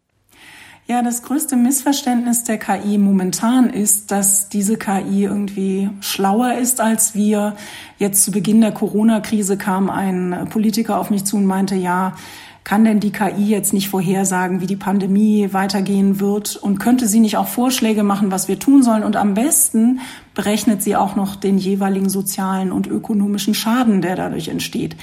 Ja, 0.86 1.02
das 1.02 1.24
größte 1.24 1.56
Missverständnis 1.56 2.44
der 2.44 2.58
KI 2.58 2.98
momentan 2.98 3.70
ist, 3.70 4.12
dass 4.12 4.50
diese 4.50 4.76
KI 4.76 5.24
irgendwie 5.24 5.90
schlauer 6.02 6.56
ist 6.56 6.82
als 6.82 7.16
wir. 7.16 7.56
Jetzt 8.00 8.26
zu 8.26 8.32
Beginn 8.32 8.60
der 8.60 8.74
Corona-Krise 8.74 9.58
kam 9.58 9.90
ein 9.90 10.48
Politiker 10.50 11.00
auf 11.00 11.10
mich 11.10 11.24
zu 11.24 11.38
und 11.38 11.46
meinte, 11.46 11.76
ja, 11.76 12.16
kann 12.66 12.84
denn 12.84 13.00
die 13.00 13.12
KI 13.12 13.46
jetzt 13.46 13.72
nicht 13.72 13.88
vorhersagen, 13.88 14.60
wie 14.60 14.68
die 14.68 14.76
Pandemie 14.76 15.50
weitergehen 15.54 16.20
wird 16.20 16.58
und 16.58 16.80
könnte 16.80 17.08
sie 17.08 17.22
nicht 17.22 17.38
auch 17.38 17.48
Vorschläge 17.48 18.04
machen, 18.04 18.32
was 18.32 18.50
wir 18.50 18.60
tun 18.60 18.84
sollen? 18.84 19.04
Und 19.04 19.16
am 19.16 19.36
besten 19.36 20.02
berechnet 20.34 20.84
sie 20.84 20.98
auch 20.98 21.16
noch 21.16 21.38
den 21.38 21.58
jeweiligen 21.58 22.10
sozialen 22.10 22.74
und 22.74 22.88
ökonomischen 22.88 23.54
Schaden, 23.54 24.02
der 24.02 24.18
dadurch 24.18 24.50
entsteht. 24.50 24.98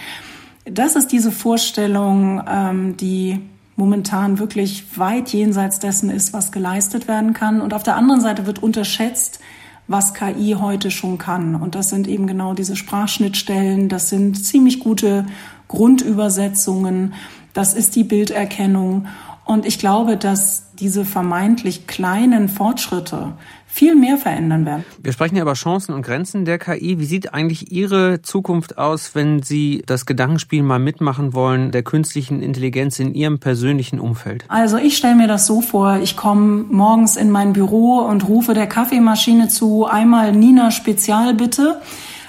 Das 0.66 0.94
ist 0.94 1.08
diese 1.08 1.32
Vorstellung, 1.32 2.42
ähm, 2.46 2.96
die 2.98 3.40
momentan 3.80 4.38
wirklich 4.38 4.98
weit 4.98 5.30
jenseits 5.30 5.78
dessen 5.78 6.10
ist, 6.10 6.34
was 6.34 6.52
geleistet 6.52 7.08
werden 7.08 7.32
kann. 7.32 7.62
Und 7.62 7.72
auf 7.72 7.82
der 7.82 7.96
anderen 7.96 8.20
Seite 8.20 8.44
wird 8.44 8.62
unterschätzt, 8.62 9.40
was 9.88 10.12
KI 10.12 10.56
heute 10.60 10.90
schon 10.90 11.16
kann. 11.16 11.54
Und 11.54 11.74
das 11.74 11.88
sind 11.88 12.06
eben 12.06 12.26
genau 12.26 12.52
diese 12.52 12.76
Sprachschnittstellen, 12.76 13.88
das 13.88 14.10
sind 14.10 14.44
ziemlich 14.44 14.80
gute 14.80 15.24
Grundübersetzungen, 15.66 17.14
das 17.54 17.72
ist 17.72 17.96
die 17.96 18.04
Bilderkennung. 18.04 19.06
Und 19.46 19.64
ich 19.64 19.78
glaube, 19.78 20.18
dass 20.18 20.74
diese 20.78 21.04
vermeintlich 21.06 21.86
kleinen 21.86 22.50
Fortschritte 22.50 23.32
viel 23.72 23.94
mehr 23.94 24.16
verändern 24.16 24.66
werden. 24.66 24.84
Wir 25.00 25.12
sprechen 25.12 25.36
ja 25.36 25.42
über 25.42 25.54
Chancen 25.54 25.94
und 25.94 26.02
Grenzen 26.02 26.44
der 26.44 26.58
KI. 26.58 26.98
Wie 26.98 27.04
sieht 27.04 27.32
eigentlich 27.32 27.70
Ihre 27.70 28.20
Zukunft 28.20 28.78
aus, 28.78 29.14
wenn 29.14 29.42
Sie 29.42 29.82
das 29.86 30.06
Gedankenspiel 30.06 30.62
mal 30.62 30.80
mitmachen 30.80 31.34
wollen, 31.34 31.70
der 31.70 31.82
künstlichen 31.82 32.42
Intelligenz 32.42 32.98
in 32.98 33.14
Ihrem 33.14 33.38
persönlichen 33.38 34.00
Umfeld? 34.00 34.44
Also 34.48 34.76
ich 34.76 34.96
stelle 34.96 35.14
mir 35.14 35.28
das 35.28 35.46
so 35.46 35.60
vor, 35.60 35.98
ich 36.02 36.16
komme 36.16 36.64
morgens 36.68 37.16
in 37.16 37.30
mein 37.30 37.52
Büro 37.52 37.98
und 38.00 38.28
rufe 38.28 38.54
der 38.54 38.66
Kaffeemaschine 38.66 39.48
zu, 39.48 39.86
einmal 39.86 40.32
Nina 40.32 40.72
Spezial 40.72 41.34
bitte. 41.34 41.80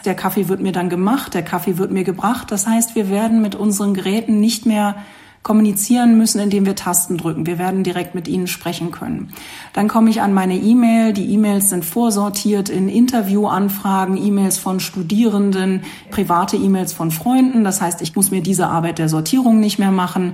Der 0.05 0.15
Kaffee 0.15 0.47
wird 0.47 0.61
mir 0.61 0.71
dann 0.71 0.89
gemacht, 0.89 1.33
der 1.33 1.43
Kaffee 1.43 1.77
wird 1.77 1.91
mir 1.91 2.03
gebracht. 2.03 2.51
Das 2.51 2.67
heißt, 2.67 2.95
wir 2.95 3.09
werden 3.09 3.41
mit 3.41 3.55
unseren 3.55 3.93
Geräten 3.93 4.39
nicht 4.39 4.65
mehr 4.65 4.95
kommunizieren 5.43 6.17
müssen, 6.17 6.39
indem 6.39 6.65
wir 6.65 6.75
Tasten 6.75 7.17
drücken. 7.17 7.47
Wir 7.47 7.57
werden 7.57 7.83
direkt 7.83 8.13
mit 8.13 8.27
ihnen 8.27 8.47
sprechen 8.47 8.91
können. 8.91 9.33
Dann 9.73 9.87
komme 9.87 10.09
ich 10.11 10.21
an 10.21 10.33
meine 10.33 10.55
E-Mail. 10.55 11.13
Die 11.13 11.33
E-Mails 11.33 11.69
sind 11.69 11.83
vorsortiert 11.83 12.69
in 12.69 12.87
Interviewanfragen, 12.87 14.17
E-Mails 14.17 14.59
von 14.59 14.79
Studierenden, 14.79 15.81
private 16.11 16.57
E-Mails 16.57 16.93
von 16.93 17.09
Freunden. 17.09 17.63
Das 17.63 17.81
heißt, 17.81 18.01
ich 18.03 18.15
muss 18.15 18.29
mir 18.29 18.41
diese 18.41 18.67
Arbeit 18.67 18.99
der 18.99 19.09
Sortierung 19.09 19.59
nicht 19.59 19.79
mehr 19.79 19.91
machen. 19.91 20.33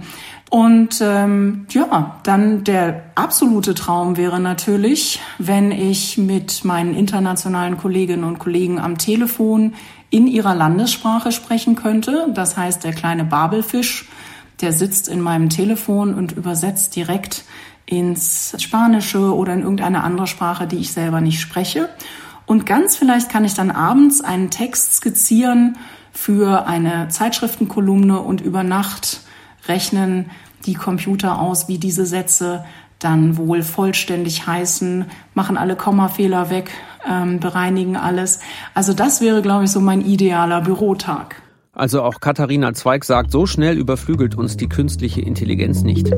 Und 0.49 1.01
ähm, 1.01 1.67
ja, 1.69 2.17
dann 2.23 2.63
der 2.63 3.03
absolute 3.15 3.75
Traum 3.75 4.17
wäre 4.17 4.39
natürlich, 4.39 5.19
wenn 5.37 5.71
ich 5.71 6.17
mit 6.17 6.63
meinen 6.63 6.93
internationalen 6.93 7.77
Kolleginnen 7.77 8.23
und 8.23 8.39
Kollegen 8.39 8.79
am 8.79 8.97
Telefon 8.97 9.73
in 10.09 10.27
ihrer 10.27 10.55
Landessprache 10.55 11.31
sprechen 11.31 11.75
könnte. 11.75 12.27
Das 12.33 12.55
heißt, 12.55 12.83
der 12.83 12.93
kleine 12.93 13.25
Babelfisch 13.25 14.07
der 14.61 14.73
sitzt 14.73 15.07
in 15.07 15.21
meinem 15.21 15.49
Telefon 15.49 16.13
und 16.13 16.31
übersetzt 16.31 16.95
direkt 16.95 17.45
ins 17.85 18.55
Spanische 18.61 19.33
oder 19.33 19.53
in 19.53 19.61
irgendeine 19.61 20.03
andere 20.03 20.27
Sprache, 20.27 20.67
die 20.67 20.77
ich 20.77 20.91
selber 20.91 21.21
nicht 21.21 21.39
spreche. 21.39 21.89
Und 22.45 22.65
ganz 22.65 22.95
vielleicht 22.95 23.29
kann 23.29 23.45
ich 23.45 23.53
dann 23.53 23.71
abends 23.71 24.21
einen 24.21 24.49
Text 24.49 24.95
skizzieren 24.95 25.77
für 26.11 26.65
eine 26.65 27.09
Zeitschriftenkolumne 27.09 28.19
und 28.19 28.41
über 28.41 28.63
Nacht 28.63 29.21
rechnen 29.67 30.31
die 30.65 30.73
Computer 30.73 31.39
aus, 31.39 31.67
wie 31.67 31.77
diese 31.77 32.05
Sätze 32.05 32.65
dann 32.99 33.37
wohl 33.37 33.61
vollständig 33.61 34.47
heißen, 34.47 35.05
machen 35.33 35.57
alle 35.57 35.75
Kommafehler 35.75 36.49
weg, 36.49 36.71
ähm, 37.07 37.39
bereinigen 37.39 37.95
alles. 37.95 38.39
Also 38.73 38.93
das 38.93 39.21
wäre, 39.21 39.41
glaube 39.41 39.65
ich, 39.65 39.71
so 39.71 39.79
mein 39.79 40.01
idealer 40.01 40.61
Bürotag. 40.61 41.41
Also 41.77 42.01
auch 42.01 42.19
Katharina 42.21 42.73
Zweig 42.73 43.05
sagt, 43.05 43.31
so 43.31 43.45
schnell 43.45 43.77
überflügelt 43.77 44.35
uns 44.35 44.57
die 44.57 44.67
künstliche 44.67 45.21
Intelligenz 45.21 45.83
nicht. 45.83 46.11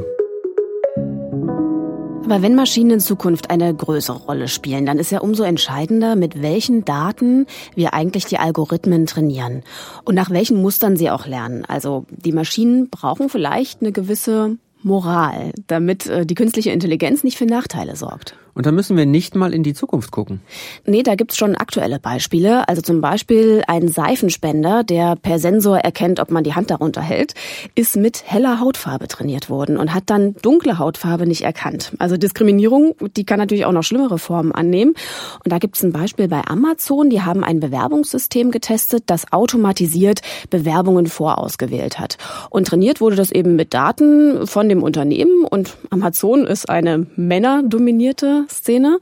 Aber 2.24 2.42
wenn 2.42 2.56
Maschinen 2.56 2.92
in 2.92 3.00
Zukunft 3.02 3.50
eine 3.50 3.74
größere 3.74 4.20
Rolle 4.20 4.48
spielen, 4.48 4.86
dann 4.86 5.00
ist 5.00 5.12
ja 5.12 5.20
umso 5.20 5.44
entscheidender, 5.44 6.16
mit 6.16 6.42
welchen 6.42 6.86
Daten 6.86 7.46
wir 7.76 7.94
eigentlich 7.94 8.24
die 8.24 8.38
Algorithmen 8.38 9.06
trainieren 9.06 9.64
und 10.06 10.16
nach 10.16 10.30
welchen 10.30 10.62
Mustern 10.62 10.96
sie 10.96 11.10
auch 11.10 11.26
lernen. 11.26 11.66
Also 11.66 12.06
die 12.10 12.32
Maschinen 12.32 12.90
brauchen 12.90 13.28
vielleicht 13.28 13.82
eine 13.82 13.92
gewisse 13.92 14.56
Moral, 14.82 15.52
damit 15.68 16.08
äh, 16.08 16.26
die 16.26 16.36
künstliche 16.36 16.72
Intelligenz 16.72 17.26
nicht 17.26 17.38
für 17.38 17.46
Nachteile 17.46 17.98
sorgt. 17.98 18.38
Und 18.60 18.66
da 18.66 18.74
müssen 18.74 18.98
wir 18.98 19.06
nicht 19.06 19.36
mal 19.36 19.54
in 19.54 19.64
die 19.64 19.74
Zukunft 19.74 20.12
gucken. 20.12 20.42
Nee, 20.86 21.02
da 21.02 21.16
gibt's 21.16 21.38
schon 21.38 21.56
aktuelle 21.56 21.98
Beispiele. 21.98 22.68
Also 22.68 22.82
zum 22.82 23.00
Beispiel 23.00 23.64
ein 23.68 23.88
Seifenspender, 23.88 24.84
der 24.84 25.16
per 25.16 25.40
Sensor 25.40 25.78
erkennt, 25.78 26.20
ob 26.20 26.30
man 26.30 26.44
die 26.44 26.56
Hand 26.56 26.70
darunter 26.70 27.00
hält, 27.00 27.36
ist 27.76 27.96
mit 27.96 28.22
heller 28.26 28.60
Hautfarbe 28.60 29.08
trainiert 29.08 29.50
worden 29.50 29.78
und 29.78 29.94
hat 29.94 30.04
dann 30.08 30.36
dunkle 30.42 30.78
Hautfarbe 30.78 31.26
nicht 31.26 31.44
erkannt. 31.44 31.94
Also 32.00 32.18
Diskriminierung, 32.18 32.96
die 33.16 33.24
kann 33.24 33.40
natürlich 33.40 33.64
auch 33.64 33.72
noch 33.72 33.84
schlimmere 33.84 34.20
Formen 34.20 34.52
annehmen. 34.52 34.94
Und 35.42 35.54
da 35.54 35.58
gibt's 35.58 35.82
ein 35.82 35.94
Beispiel 35.94 36.28
bei 36.28 36.42
Amazon. 36.46 37.10
Die 37.10 37.22
haben 37.22 37.46
ein 37.46 37.62
Bewerbungssystem 37.62 38.52
getestet, 38.52 39.04
das 39.06 39.32
automatisiert 39.32 40.20
Bewerbungen 40.50 41.08
vorausgewählt 41.08 41.98
hat. 41.98 42.18
Und 42.50 42.68
trainiert 42.68 43.00
wurde 43.00 43.16
das 43.16 43.32
eben 43.32 43.56
mit 43.56 43.74
Daten 43.74 44.46
von 44.48 44.68
dem 44.68 44.84
Unternehmen. 44.84 45.46
Und 45.46 45.78
Amazon 45.92 46.46
ist 46.46 46.70
eine 46.70 47.08
männerdominierte 47.16 48.48
Szene. 48.52 49.00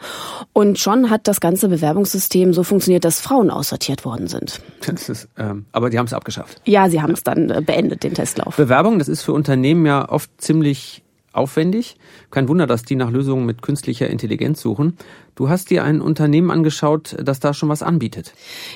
Und 0.54 0.80
schon 0.80 1.10
hat 1.10 1.28
das 1.28 1.40
ganze 1.40 1.70
Bewerbungssystem 1.70 2.54
so 2.54 2.64
funktioniert, 2.64 3.06
dass 3.06 3.20
Frauen 3.20 3.50
aussortiert 3.50 4.06
worden 4.06 4.28
sind. 4.28 4.62
Das 4.86 5.10
ist, 5.10 5.28
ähm, 5.38 5.66
aber 5.72 5.90
die 5.90 5.98
haben 5.98 6.06
es 6.06 6.14
abgeschafft. 6.14 6.62
Ja, 6.66 6.90
sie 6.90 7.02
haben 7.02 7.14
es 7.14 7.24
dann 7.24 7.50
äh, 7.50 7.62
beendet, 7.62 8.04
den 8.04 8.14
Testlauf. 8.14 8.58
Bewerbung, 8.58 9.00
das 9.00 9.08
ist 9.08 9.24
für 9.24 9.34
Unternehmen 9.34 9.86
ja 9.86 10.10
oft 10.10 10.30
ziemlich 10.38 11.04
aufwendig. 11.34 11.96
Kein 12.32 12.48
Wunder, 12.50 12.68
dass 12.68 12.84
die 12.84 12.96
nach 12.96 13.12
Lösungen 13.12 13.46
mit 13.46 13.62
künstlicher 13.62 14.10
Intelligenz 14.10 14.60
suchen. 14.62 14.98
Du 15.38 15.50
hast 15.50 15.70
dir 15.70 15.84
ein 15.84 16.02
Unternehmen 16.02 16.50
angeschaut, 16.50 17.16
das 17.22 17.40
da 17.40 17.54
schon 17.54 17.70
was 17.70 17.84
anbietet. 17.84 18.34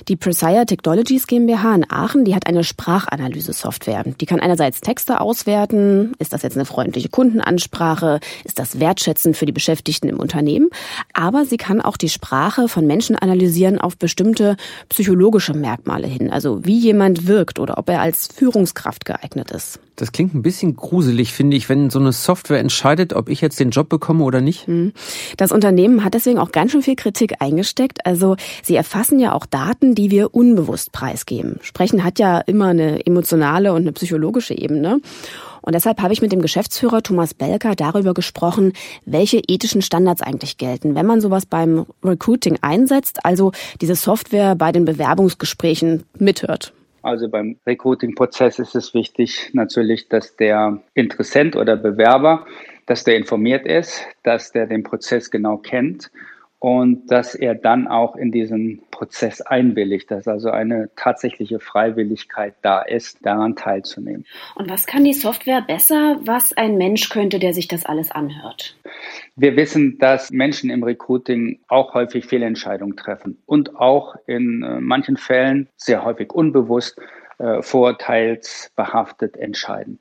Die 0.08 0.16
Presire 0.16 0.68
Technologies 0.68 1.26
GmbH 1.26 1.74
in 1.74 1.90
Aachen, 1.90 2.24
die 2.24 2.36
hat 2.36 2.46
eine 2.46 2.64
Sprachanalyse-Software. 2.64 4.04
Die 4.22 4.26
kann 4.28 4.40
einerseits 4.40 4.80
Texte 4.80 5.22
auswerten. 5.22 6.14
Ist 6.20 6.34
das 6.34 6.44
jetzt 6.44 6.56
eine 6.56 6.66
freundliche 6.66 7.10
Kundenansprache? 7.10 8.20
Ist 8.44 8.60
das 8.60 8.80
wertschätzend 8.80 9.38
für 9.38 9.48
die 9.48 9.52
Beschäftigten 9.52 10.08
im 10.08 10.20
Unternehmen? 10.20 10.70
Aber 11.14 11.46
sie 11.46 11.58
kann 11.58 11.82
auch 11.82 11.98
die 11.98 12.10
Sprache 12.10 12.68
von 12.68 12.86
Menschen 12.86 13.16
analysieren 13.16 13.82
auf 13.82 13.98
bestimmte 13.98 14.56
psychologische 14.88 15.56
Merkmale 15.56 16.06
hin. 16.06 16.30
Also 16.30 16.64
wie 16.64 16.78
jemand 16.78 17.26
wirkt 17.26 17.58
oder 17.58 17.80
ob 17.80 17.90
er 17.90 18.02
als 18.02 18.28
Führungskraft 18.28 19.06
geeignet 19.06 19.50
ist. 19.50 19.80
Das 19.96 20.12
klingt 20.12 20.34
ein 20.34 20.42
bisschen 20.42 20.76
gruselig, 20.76 21.32
finde 21.32 21.56
ich, 21.56 21.70
wenn 21.70 21.92
so 21.92 22.00
eine 22.00 22.12
Software 22.12 22.60
entscheidet, 22.60 23.14
ob 23.14 23.30
ich 23.30 23.40
jetzt 23.40 23.60
den 23.60 23.70
Job 23.70 23.88
bekomme 23.88 24.24
oder 24.24 24.42
nicht. 24.42 24.66
Hm. 24.66 24.94
Das 25.38 25.52
Unternehmen 25.52 26.04
hat 26.04 26.16
deswegen 26.16 26.40
auch 26.40 26.51
ganz 26.52 26.72
schön 26.72 26.82
viel 26.82 26.96
Kritik 26.96 27.36
eingesteckt. 27.40 28.06
Also 28.06 28.36
sie 28.64 28.76
erfassen 28.76 29.20
ja 29.20 29.34
auch 29.34 29.46
Daten, 29.46 29.96
die 29.96 30.12
wir 30.12 30.34
unbewusst 30.34 30.92
preisgeben. 30.92 31.60
Sprechen 31.62 32.04
hat 32.04 32.20
ja 32.20 32.40
immer 32.40 32.68
eine 32.68 33.06
emotionale 33.06 33.74
und 33.74 33.82
eine 33.82 33.92
psychologische 33.94 34.58
Ebene. 34.58 35.00
Und 35.62 35.76
deshalb 35.76 36.02
habe 36.02 36.14
ich 36.14 36.22
mit 36.22 36.32
dem 36.32 36.42
Geschäftsführer 36.42 37.04
Thomas 37.04 37.34
Belker 37.34 37.76
darüber 37.76 38.14
gesprochen, 38.14 38.74
welche 39.06 39.42
ethischen 39.48 39.82
Standards 39.82 40.22
eigentlich 40.22 40.58
gelten, 40.58 40.96
wenn 40.96 41.06
man 41.06 41.22
sowas 41.22 41.46
beim 41.46 41.86
Recruiting 42.04 42.58
einsetzt, 42.62 43.24
also 43.26 43.52
diese 43.80 43.96
Software 43.96 44.56
bei 44.56 44.72
den 44.72 44.86
Bewerbungsgesprächen 44.86 46.04
mithört. 46.18 46.74
Also 47.04 47.30
beim 47.30 47.58
Recruiting-Prozess 47.66 48.60
ist 48.60 48.76
es 48.76 48.94
wichtig 48.94 49.50
natürlich, 49.54 50.08
dass 50.08 50.36
der 50.36 50.82
Interessent 50.94 51.56
oder 51.56 51.76
Bewerber, 51.76 52.46
dass 52.86 53.04
der 53.04 53.18
informiert 53.18 53.66
ist, 53.66 54.02
dass 54.24 54.52
der 54.52 54.68
den 54.68 54.84
Prozess 54.84 55.32
genau 55.32 55.58
kennt 55.58 56.12
und 56.62 57.10
dass 57.10 57.34
er 57.34 57.56
dann 57.56 57.88
auch 57.88 58.16
in 58.16 58.32
diesen 58.32 58.84
Prozess 58.92 59.42
einwilligt, 59.42 60.12
dass 60.12 60.28
also 60.28 60.52
eine 60.52 60.92
tatsächliche 60.96 61.60
Freiwilligkeit 61.60 62.54
da 62.62 62.84
ist, 62.84 63.26
daran 63.26 63.56
teilzunehmen. 63.56 64.28
Und 64.54 64.70
was 64.70 64.86
kann 64.86 65.04
die 65.04 65.14
Software 65.14 65.64
besser, 65.64 66.20
was 66.24 66.54
ein 66.54 66.78
Mensch 66.78 67.10
könnte, 67.10 67.40
der 67.40 67.56
sich 67.56 67.68
das 67.68 67.84
alles 67.84 68.12
anhört? 68.12 68.76
Wir 69.36 69.56
wissen, 69.56 69.98
dass 69.98 70.30
Menschen 70.30 70.70
im 70.70 70.84
Recruiting 70.84 71.58
auch 71.68 71.96
häufig 71.96 72.28
Fehlentscheidungen 72.28 72.96
treffen 72.96 73.40
und 73.48 73.78
auch 73.78 74.16
in 74.28 74.62
äh, 74.62 74.80
manchen 74.80 75.18
Fällen 75.18 75.68
sehr 75.78 76.06
häufig 76.06 76.32
unbewusst 76.32 77.02
äh, 77.40 77.64
vorurteilsbehaftet 77.64 79.36
entscheiden. 79.36 79.98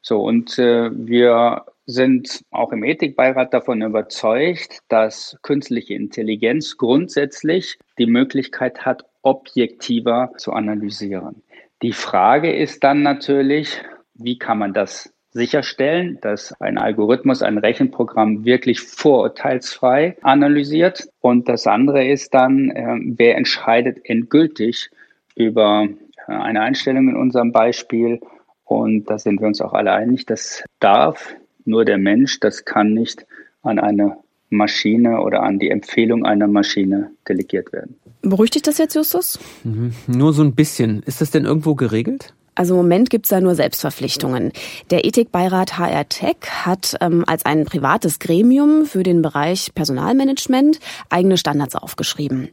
So, 0.00 0.20
und 0.20 0.58
äh, 0.58 0.90
wir 0.92 1.64
sind 1.86 2.44
auch 2.50 2.72
im 2.72 2.84
Ethikbeirat 2.84 3.52
davon 3.52 3.82
überzeugt, 3.82 4.80
dass 4.88 5.36
künstliche 5.42 5.94
Intelligenz 5.94 6.76
grundsätzlich 6.76 7.78
die 7.98 8.06
Möglichkeit 8.06 8.84
hat, 8.84 9.04
objektiver 9.22 10.32
zu 10.36 10.52
analysieren. 10.52 11.42
Die 11.82 11.92
Frage 11.92 12.54
ist 12.54 12.84
dann 12.84 13.02
natürlich, 13.02 13.80
wie 14.14 14.38
kann 14.38 14.58
man 14.58 14.72
das 14.72 15.12
sicherstellen, 15.32 16.18
dass 16.20 16.52
ein 16.60 16.78
Algorithmus, 16.78 17.42
ein 17.42 17.58
Rechenprogramm 17.58 18.44
wirklich 18.44 18.80
vorurteilsfrei 18.80 20.16
analysiert. 20.22 21.08
Und 21.20 21.48
das 21.48 21.66
andere 21.66 22.06
ist 22.06 22.34
dann, 22.34 22.70
äh, 22.70 22.98
wer 23.16 23.36
entscheidet 23.36 24.00
endgültig 24.04 24.90
über 25.34 25.88
äh, 26.28 26.32
eine 26.32 26.60
Einstellung 26.60 27.08
in 27.08 27.16
unserem 27.16 27.50
Beispiel. 27.50 28.20
Und 28.64 29.06
da 29.06 29.18
sind 29.18 29.40
wir 29.40 29.48
uns 29.48 29.60
auch 29.60 29.72
alle 29.72 29.92
einig, 29.92 30.26
das 30.26 30.64
darf 30.80 31.34
nur 31.64 31.84
der 31.84 31.98
Mensch, 31.98 32.40
das 32.40 32.64
kann 32.64 32.94
nicht 32.94 33.26
an 33.62 33.78
eine 33.78 34.16
Maschine 34.50 35.20
oder 35.20 35.42
an 35.42 35.58
die 35.58 35.70
Empfehlung 35.70 36.24
einer 36.24 36.46
Maschine 36.46 37.10
delegiert 37.28 37.72
werden. 37.72 37.96
Beruhigt 38.20 38.54
dich 38.54 38.62
das 38.62 38.78
jetzt, 38.78 38.94
Justus? 38.94 39.38
Mhm. 39.64 39.92
Nur 40.06 40.32
so 40.32 40.42
ein 40.42 40.54
bisschen. 40.54 41.02
Ist 41.04 41.20
das 41.20 41.30
denn 41.30 41.44
irgendwo 41.44 41.74
geregelt? 41.74 42.34
Also 42.54 42.74
im 42.74 42.78
Moment 42.78 43.08
gibt's 43.08 43.30
da 43.30 43.40
nur 43.40 43.54
Selbstverpflichtungen. 43.54 44.52
Der 44.90 45.06
Ethikbeirat 45.06 45.78
HR 45.78 46.08
Tech 46.08 46.36
hat 46.64 46.96
ähm, 47.00 47.24
als 47.26 47.46
ein 47.46 47.64
privates 47.64 48.18
Gremium 48.18 48.84
für 48.84 49.02
den 49.02 49.22
Bereich 49.22 49.72
Personalmanagement 49.74 50.78
eigene 51.08 51.38
Standards 51.38 51.76
aufgeschrieben. 51.76 52.50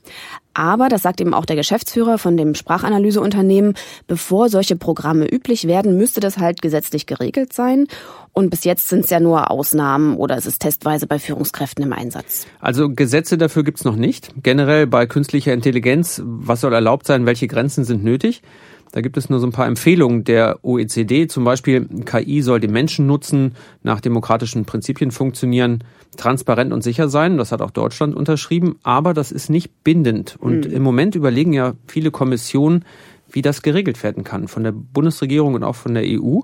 Aber, 0.54 0.90
das 0.90 1.04
sagt 1.04 1.22
eben 1.22 1.34
auch 1.34 1.46
der 1.46 1.56
Geschäftsführer 1.56 2.18
von 2.18 2.36
dem 2.36 2.56
Sprachanalyseunternehmen, 2.56 3.76
bevor 4.08 4.50
solche 4.50 4.76
Programme 4.76 5.26
üblich 5.26 5.68
werden, 5.68 5.98
müsste 5.98 6.20
das 6.20 6.38
halt 6.38 6.62
gesetzlich 6.62 7.06
geregelt 7.06 7.54
sein. 7.54 7.88
Und 8.34 8.50
bis 8.50 8.64
jetzt 8.64 8.90
sind 8.90 9.06
es 9.06 9.10
ja 9.10 9.20
nur 9.20 9.52
Ausnahmen 9.52 10.16
oder 10.16 10.38
es 10.38 10.46
ist 10.46 10.60
testweise 10.60 11.08
bei 11.08 11.20
Führungskräften 11.20 11.84
im 11.84 11.94
Einsatz. 11.94 12.46
Also 12.60 12.90
Gesetze 12.90 13.38
dafür 13.38 13.64
gibt's 13.64 13.84
noch 13.84 13.96
nicht. 13.96 14.30
Generell 14.44 14.88
bei 14.88 15.06
künstlicher 15.06 15.54
Intelligenz, 15.54 16.22
was 16.26 16.62
soll 16.62 16.74
erlaubt 16.74 17.06
sein, 17.06 17.26
welche 17.26 17.48
Grenzen 17.48 17.86
sind 17.86 18.04
nötig? 18.04 18.42
Da 18.92 19.02
gibt 19.02 19.18
es 19.18 19.30
nur 19.30 19.40
so 19.40 19.48
ein 19.48 19.52
paar 19.52 19.68
Empfehlungen 19.68 20.24
der 20.24 20.60
OECD. 20.64 21.28
Zum 21.28 21.44
Beispiel, 21.44 21.88
KI 22.06 22.42
soll 22.42 22.60
den 22.60 22.72
Menschen 22.72 23.06
nutzen, 23.06 23.56
nach 23.84 24.02
demokratischen 24.02 24.66
Prinzipien 24.66 25.12
funktionieren, 25.12 25.84
transparent 26.18 26.74
und 26.74 26.84
sicher 26.84 27.08
sein. 27.08 27.38
Das 27.38 27.52
hat 27.52 27.62
auch 27.62 27.72
Deutschland 27.72 28.16
unterschrieben. 28.16 28.80
Aber 28.84 29.14
das 29.14 29.32
ist 29.32 29.50
nicht 29.50 29.84
bindend. 29.84 30.38
Und 30.40 30.68
mhm. 30.68 30.74
im 30.74 30.82
Moment 30.82 31.16
überlegen 31.16 31.54
ja 31.54 31.74
viele 31.88 32.10
Kommissionen, 32.10 32.84
wie 33.32 33.42
das 33.42 33.62
geregelt 33.62 34.02
werden 34.04 34.24
kann 34.24 34.48
von 34.48 34.64
der 34.64 34.72
Bundesregierung 34.72 35.54
und 35.54 35.64
auch 35.64 35.76
von 35.76 35.94
der 35.94 36.04
EU. 36.06 36.40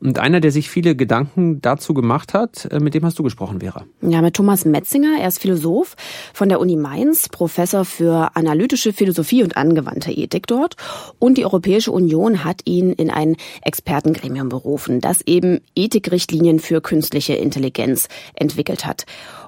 Und 0.00 0.18
einer, 0.18 0.40
der 0.40 0.50
sich 0.50 0.70
viele 0.70 0.96
Gedanken 0.96 1.60
dazu 1.60 1.92
gemacht 1.94 2.34
hat, 2.34 2.66
äh, 2.70 2.80
mit 2.80 2.94
dem 2.94 3.04
hast 3.04 3.18
du 3.18 3.22
gesprochen, 3.22 3.60
Vera. 3.60 3.84
Ja, 4.00 4.22
mit 4.22 4.34
Thomas 4.34 4.64
Metzinger. 4.64 5.18
Er 5.20 5.28
ist 5.28 5.40
Philosoph 5.40 5.96
von 6.32 6.48
der 6.48 6.60
Uni 6.60 6.76
Mainz, 6.76 7.28
Professor 7.28 7.84
für 7.84 8.34
analytische 8.34 8.92
Philosophie 8.92 9.42
und 9.42 9.56
angewandte 9.56 10.12
Ethik 10.12 10.46
dort. 10.46 10.76
Und 11.18 11.38
die 11.38 11.44
Europäische 11.44 11.92
Union 11.92 12.44
hat 12.44 12.62
ihn 12.64 12.92
in 12.92 13.10
ein 13.10 13.36
Expertengremium 13.62 14.48
berufen, 14.48 15.00
das 15.00 15.20
eben 15.22 15.60
Ethikrichtlinien 15.74 16.60
für 16.60 16.80
künstliche 16.80 17.34
Intelligenz 17.34 18.08
entwickelt 18.34 18.86
hat. 18.86 19.04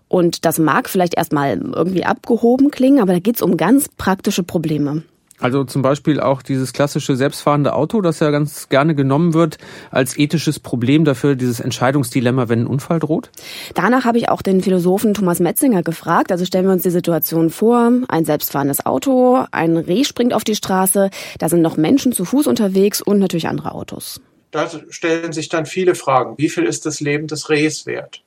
Und 0.09 0.45
das 0.45 0.59
mag 0.59 0.91
vielleicht 0.91 1.15
erstmal 1.15 1.59
irgendwie 1.59 2.05
abgehoben 2.05 2.71
klingen, 2.71 3.01
aber 3.01 3.15
da 3.15 3.19
geht 3.19 3.37
es 3.37 3.43
um 3.43 3.57
ganz 3.57 3.89
praktische 3.89 4.43
Probleme. 4.43 5.05
Also 5.43 5.65
zum 5.65 5.83
Beispiel 5.83 6.21
auch 6.21 6.41
dieses 6.41 6.73
klassische 6.73 7.17
selbstfahrende 7.17 7.75
Auto, 7.75 8.01
das 8.01 8.21
ja 8.21 8.31
ganz 8.31 8.69
gerne 8.69 8.95
genommen 8.95 9.35
wird 9.35 9.59
als 9.91 10.17
ethisches 10.17 10.61
Problem 10.61 11.05
dafür, 11.05 11.35
dieses 11.35 11.59
Entscheidungsdilemma, 11.59 12.49
wenn 12.49 12.61
ein 12.61 12.67
Unfall 12.69 13.01
droht? 13.01 13.31
Danach 13.75 14.05
habe 14.05 14.19
ich 14.19 14.29
auch 14.29 14.41
den 14.41 14.63
Philosophen 14.63 15.15
Thomas 15.15 15.41
Metzinger 15.41 15.83
gefragt. 15.83 16.31
Also 16.31 16.45
stellen 16.45 16.67
wir 16.67 16.73
uns 16.73 16.85
die 16.85 16.91
Situation 16.91 17.51
vor, 17.51 17.91
ein 18.09 18.25
selbstfahrendes 18.25 18.87
Auto, 18.87 19.45
ein 19.51 19.77
Reh 19.77 20.05
springt 20.05 20.33
auf 20.33 20.45
die 20.45 20.55
Straße, 20.55 21.11
da 21.39 21.49
sind 21.49 21.61
noch 21.61 21.77
Menschen 21.77 22.13
zu 22.13 22.25
Fuß 22.25 22.47
unterwegs 22.47 23.03
und 23.03 23.19
natürlich 23.19 23.49
andere 23.49 23.73
Autos. 23.73 24.21
Da 24.53 24.71
stellen 24.91 25.33
sich 25.33 25.49
dann 25.49 25.67
viele 25.67 25.97
Fragen. 25.97 26.35
Wie 26.37 26.51
viel 26.51 26.65
ist 26.65 26.87
das 26.87 27.01
Leben 27.01 27.27
des 27.27 27.49
Rehs 27.49 27.85
wert? 27.87 28.23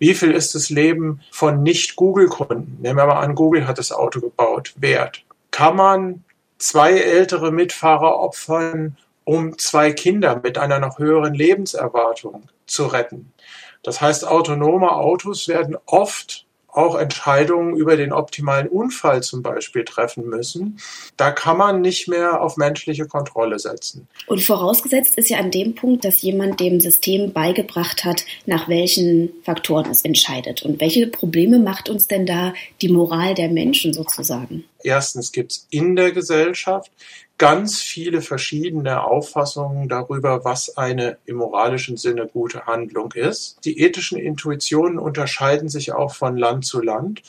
Wie 0.00 0.14
viel 0.14 0.32
ist 0.32 0.56
das 0.56 0.68
Leben 0.70 1.20
von 1.30 1.62
Nicht-Google-Kunden? 1.62 2.78
Nehmen 2.80 2.98
wir 2.98 3.06
mal 3.06 3.20
an, 3.20 3.36
Google 3.36 3.68
hat 3.68 3.78
das 3.78 3.92
Auto 3.92 4.20
gebaut, 4.20 4.74
wert. 4.78 5.22
Kann 5.52 5.76
man 5.76 6.24
zwei 6.58 6.98
ältere 6.98 7.52
Mitfahrer 7.52 8.18
opfern, 8.18 8.96
um 9.24 9.58
zwei 9.58 9.92
Kinder 9.92 10.40
mit 10.42 10.58
einer 10.58 10.78
noch 10.78 10.98
höheren 10.98 11.34
Lebenserwartung 11.34 12.48
zu 12.66 12.86
retten. 12.86 13.32
Das 13.82 14.00
heißt, 14.00 14.26
autonome 14.26 14.92
Autos 14.92 15.48
werden 15.48 15.76
oft 15.86 16.45
auch 16.76 16.98
Entscheidungen 16.98 17.74
über 17.76 17.96
den 17.96 18.12
optimalen 18.12 18.68
Unfall 18.68 19.22
zum 19.22 19.42
Beispiel 19.42 19.84
treffen 19.84 20.28
müssen. 20.28 20.78
Da 21.16 21.30
kann 21.30 21.56
man 21.56 21.80
nicht 21.80 22.06
mehr 22.06 22.42
auf 22.42 22.58
menschliche 22.58 23.06
Kontrolle 23.06 23.58
setzen. 23.58 24.06
Und 24.26 24.42
vorausgesetzt 24.42 25.16
ist 25.16 25.30
ja 25.30 25.38
an 25.38 25.50
dem 25.50 25.74
Punkt, 25.74 26.04
dass 26.04 26.20
jemand 26.20 26.60
dem 26.60 26.80
System 26.80 27.32
beigebracht 27.32 28.04
hat, 28.04 28.24
nach 28.44 28.68
welchen 28.68 29.30
Faktoren 29.42 29.90
es 29.90 30.04
entscheidet. 30.04 30.62
Und 30.62 30.80
welche 30.80 31.06
Probleme 31.06 31.58
macht 31.58 31.88
uns 31.88 32.08
denn 32.08 32.26
da 32.26 32.52
die 32.82 32.90
Moral 32.90 33.34
der 33.34 33.48
Menschen 33.48 33.94
sozusagen? 33.94 34.64
Erstens 34.82 35.32
gibt 35.32 35.52
es 35.52 35.66
in 35.70 35.96
der 35.96 36.12
Gesellschaft 36.12 36.92
ganz 37.38 37.82
viele 37.82 38.22
verschiedene 38.22 39.04
Auffassungen 39.04 39.88
darüber, 39.88 40.44
was 40.44 40.76
eine 40.76 41.18
im 41.26 41.36
moralischen 41.36 41.96
Sinne 41.96 42.26
gute 42.26 42.66
Handlung 42.66 43.12
ist. 43.12 43.58
Die 43.64 43.80
ethischen 43.80 44.18
Intuitionen 44.18 44.98
unterscheiden 44.98 45.68
sich 45.68 45.92
auch 45.92 46.14
von 46.14 46.36
Land 46.36 46.64
zu 46.64 46.80
Land. 46.80 47.22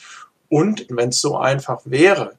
Und 0.48 0.86
wenn 0.88 1.10
es 1.10 1.20
so 1.20 1.36
einfach 1.36 1.82
wäre, 1.84 2.32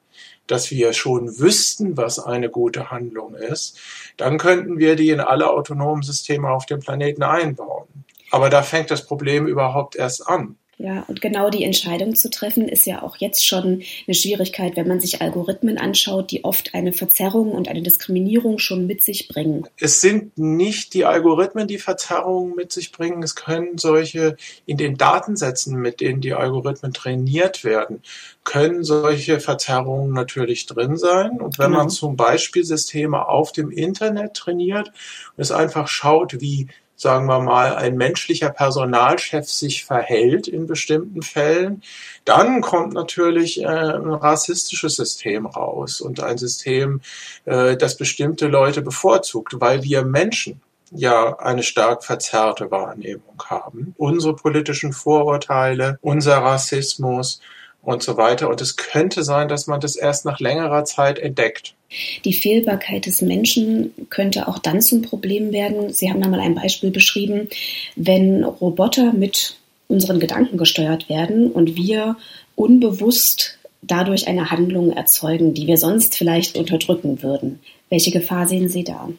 dass 0.48 0.72
wir 0.72 0.94
schon 0.94 1.40
wüssten, 1.40 1.96
was 1.96 2.18
eine 2.18 2.50
gute 2.50 2.90
Handlung 2.90 3.36
ist, 3.36 3.78
dann 4.18 4.40
könnten 4.40 4.80
wir 4.80 4.96
die 4.96 5.12
in 5.12 5.20
alle 5.20 5.52
autonomen 5.52 6.02
Systeme 6.02 6.50
auf 6.50 6.66
dem 6.66 6.80
Planeten 6.80 7.22
einbauen. 7.22 7.88
Aber 8.32 8.50
da 8.50 8.64
fängt 8.64 8.90
das 8.90 9.06
Problem 9.06 9.46
überhaupt 9.46 9.96
erst 9.96 10.28
an. 10.28 10.58
Ja, 10.82 11.04
und 11.10 11.20
genau 11.20 11.50
die 11.50 11.66
Entscheidung 11.66 12.16
zu 12.16 12.30
treffen, 12.30 12.70
ist 12.70 12.86
ja 12.86 13.02
auch 13.02 13.18
jetzt 13.18 13.46
schon 13.46 13.84
eine 14.08 14.14
Schwierigkeit, 14.14 14.78
wenn 14.78 14.88
man 14.88 15.02
sich 15.02 15.22
Algorithmen 15.22 15.78
anschaut, 15.78 16.32
die 16.32 16.46
oft 16.46 16.74
eine 16.74 16.94
Verzerrung 16.94 17.52
und 17.52 17.68
eine 17.68 17.82
Diskriminierung 17.82 18.60
schon 18.60 18.88
mit 18.88 19.04
sich 19.04 19.28
bringen. 19.28 19.68
Es 19.78 20.00
sind 20.00 20.38
nicht 20.38 20.94
die 20.94 21.04
Algorithmen, 21.04 21.68
die 21.68 21.80
Verzerrungen 21.80 22.56
mit 22.56 22.72
sich 22.72 22.94
bringen. 22.94 23.22
Es 23.24 23.36
können 23.36 23.78
solche 23.78 24.38
in 24.66 24.78
den 24.78 24.96
Datensätzen, 24.96 25.76
mit 25.76 26.00
denen 26.00 26.22
die 26.22 26.34
Algorithmen 26.34 26.94
trainiert 26.94 27.66
werden, 27.66 28.02
können 28.46 28.86
solche 28.86 29.42
Verzerrungen 29.42 30.14
natürlich 30.14 30.66
drin 30.66 30.96
sein. 30.96 31.42
Und 31.42 31.60
wenn 31.60 31.72
genau. 31.72 31.80
man 31.80 31.90
zum 31.90 32.16
Beispiel 32.16 32.64
Systeme 32.64 33.28
auf 33.28 33.52
dem 33.52 33.70
Internet 33.70 34.34
trainiert 34.34 34.94
und 35.36 35.42
es 35.42 35.52
einfach 35.52 35.90
schaut, 35.90 36.40
wie 36.40 36.70
sagen 37.00 37.28
wir 37.28 37.40
mal, 37.40 37.76
ein 37.78 37.96
menschlicher 37.96 38.50
Personalchef 38.50 39.50
sich 39.50 39.86
verhält 39.86 40.50
in 40.50 40.68
bestimmten 40.68 41.22
Fällen, 41.22 41.82
dann 42.26 42.60
kommt 42.60 42.94
natürlich 42.94 43.62
äh, 43.62 43.66
ein 43.66 44.12
rassistisches 44.12 44.98
System 44.98 45.46
raus 45.46 46.02
und 46.02 46.22
ein 46.22 46.38
System, 46.38 47.00
äh, 47.46 47.78
das 47.78 47.96
bestimmte 47.96 48.48
Leute 48.48 48.82
bevorzugt, 48.82 49.56
weil 49.62 49.84
wir 49.84 50.04
Menschen 50.04 50.62
ja 50.92 51.40
eine 51.40 51.64
stark 51.64 52.04
verzerrte 52.04 52.70
Wahrnehmung 52.70 53.42
haben. 53.46 53.94
Unsere 53.98 54.36
politischen 54.36 54.92
Vorurteile, 54.92 56.00
unser 56.02 56.40
Rassismus 56.40 57.40
und 57.82 58.04
so 58.04 58.18
weiter. 58.18 58.50
Und 58.50 58.62
es 58.62 58.76
könnte 58.76 59.24
sein, 59.24 59.48
dass 59.48 59.68
man 59.68 59.80
das 59.80 59.96
erst 59.96 60.26
nach 60.26 60.40
längerer 60.40 60.86
Zeit 60.86 61.20
entdeckt. 61.20 61.76
Die 62.24 62.34
Fehlbarkeit 62.34 63.06
des 63.06 63.22
Menschen 63.22 63.94
könnte 64.10 64.48
auch 64.48 64.60
dann 64.60 64.82
zum 64.82 65.02
Problem 65.02 65.52
werden. 65.52 65.92
Sie 65.92 66.10
haben 66.10 66.22
da 66.22 66.30
mal 66.30 66.40
ein 66.40 66.56
Beispiel 66.56 66.92
beschrieben, 66.92 67.50
wenn 67.96 68.44
Roboter 68.44 69.14
mit 69.14 69.58
unseren 69.88 70.20
Gedanken 70.20 70.58
gesteuert 70.58 71.10
werden 71.10 71.52
und 71.52 71.76
wir 71.76 72.16
unbewusst 72.56 73.58
dadurch 73.82 74.28
eine 74.28 74.52
Handlung 74.52 74.92
erzeugen, 74.92 75.56
die 75.56 75.66
wir 75.66 75.78
sonst 75.78 76.16
vielleicht 76.16 76.58
unterdrücken 76.58 77.24
würden. 77.24 77.60
Welche 77.90 78.12
Gefahr 78.12 78.48
sehen 78.48 78.70
Sie 78.70 78.84
da? 78.84 79.10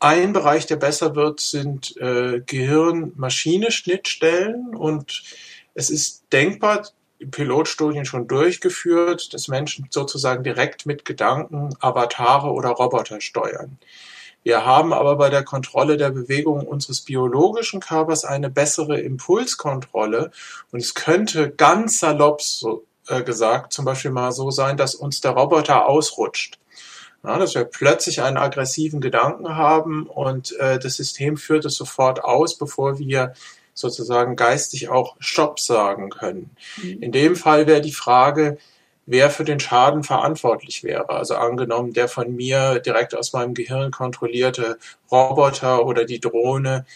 Ein 0.00 0.34
Bereich, 0.34 0.66
der 0.66 0.76
besser 0.76 1.16
wird, 1.16 1.40
sind 1.40 1.96
äh, 1.96 2.42
Gehirn-Maschine-Schnittstellen 2.44 4.74
und 4.74 5.22
es 5.72 5.88
ist 5.88 6.24
denkbar, 6.32 6.86
Pilotstudien 7.30 8.04
schon 8.04 8.26
durchgeführt, 8.26 9.32
dass 9.32 9.48
Menschen 9.48 9.86
sozusagen 9.90 10.44
direkt 10.44 10.86
mit 10.86 11.04
Gedanken 11.04 11.70
Avatare 11.80 12.50
oder 12.50 12.70
Roboter 12.70 13.20
steuern. 13.20 13.78
Wir 14.42 14.66
haben 14.66 14.92
aber 14.92 15.16
bei 15.16 15.30
der 15.30 15.42
Kontrolle 15.42 15.96
der 15.96 16.10
Bewegung 16.10 16.66
unseres 16.66 17.00
biologischen 17.00 17.80
Körpers 17.80 18.26
eine 18.26 18.50
bessere 18.50 19.00
Impulskontrolle 19.00 20.30
und 20.70 20.80
es 20.80 20.94
könnte 20.94 21.50
ganz 21.50 21.98
salopp 21.98 22.42
so, 22.42 22.84
äh, 23.08 23.22
gesagt 23.22 23.72
zum 23.72 23.86
Beispiel 23.86 24.10
mal 24.10 24.32
so 24.32 24.50
sein, 24.50 24.76
dass 24.76 24.94
uns 24.94 25.22
der 25.22 25.30
Roboter 25.32 25.86
ausrutscht. 25.86 26.58
Ja, 27.22 27.38
dass 27.38 27.54
wir 27.54 27.64
plötzlich 27.64 28.20
einen 28.20 28.36
aggressiven 28.36 29.00
Gedanken 29.00 29.56
haben 29.56 30.06
und 30.06 30.52
äh, 30.58 30.78
das 30.78 30.96
System 30.96 31.38
führt 31.38 31.64
es 31.64 31.74
sofort 31.74 32.22
aus, 32.22 32.58
bevor 32.58 32.98
wir 32.98 33.32
sozusagen 33.74 34.36
geistig 34.36 34.88
auch 34.88 35.16
Stopp 35.18 35.60
sagen 35.60 36.10
können. 36.10 36.50
Mhm. 36.82 37.02
In 37.02 37.12
dem 37.12 37.36
Fall 37.36 37.66
wäre 37.66 37.80
die 37.80 37.92
Frage, 37.92 38.58
wer 39.06 39.30
für 39.30 39.44
den 39.44 39.60
Schaden 39.60 40.02
verantwortlich 40.02 40.82
wäre. 40.82 41.10
Also 41.10 41.34
angenommen, 41.34 41.92
der 41.92 42.08
von 42.08 42.34
mir 42.34 42.78
direkt 42.78 43.14
aus 43.14 43.32
meinem 43.32 43.54
Gehirn 43.54 43.90
kontrollierte 43.90 44.78
Roboter 45.10 45.84
oder 45.84 46.04
die 46.04 46.20
Drohne 46.20 46.86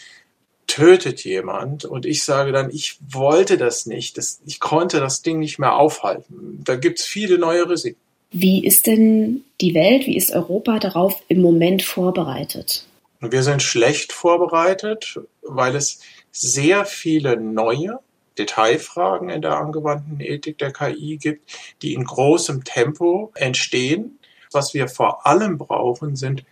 tötet 0.66 1.24
jemand 1.24 1.84
und 1.84 2.06
ich 2.06 2.22
sage 2.22 2.52
dann, 2.52 2.70
ich 2.70 2.98
wollte 3.10 3.56
das 3.56 3.86
nicht, 3.86 4.18
das, 4.18 4.40
ich 4.44 4.60
konnte 4.60 5.00
das 5.00 5.22
Ding 5.22 5.38
nicht 5.38 5.58
mehr 5.58 5.74
aufhalten. 5.74 6.62
Da 6.62 6.76
gibt 6.76 7.00
es 7.00 7.06
viele 7.06 7.38
neue 7.38 7.68
Risiken. 7.68 7.98
Wie 8.30 8.64
ist 8.64 8.86
denn 8.86 9.44
die 9.62 9.74
Welt, 9.74 10.06
wie 10.06 10.16
ist 10.16 10.30
Europa 10.30 10.78
darauf 10.78 11.22
im 11.28 11.40
Moment 11.40 11.82
vorbereitet? 11.82 12.86
Wir 13.20 13.42
sind 13.42 13.62
schlecht 13.62 14.12
vorbereitet, 14.12 15.18
weil 15.42 15.74
es 15.74 16.00
sehr 16.32 16.84
viele 16.84 17.36
neue 17.40 18.00
Detailfragen 18.38 19.28
in 19.28 19.42
der 19.42 19.58
angewandten 19.58 20.20
Ethik 20.20 20.58
der 20.58 20.72
KI 20.72 21.18
gibt, 21.18 21.50
die 21.82 21.94
in 21.94 22.04
großem 22.04 22.64
Tempo 22.64 23.32
entstehen. 23.34 24.18
Was 24.52 24.74
wir 24.74 24.88
vor 24.88 25.26
allem 25.26 25.58
brauchen, 25.58 26.16
sind 26.16 26.44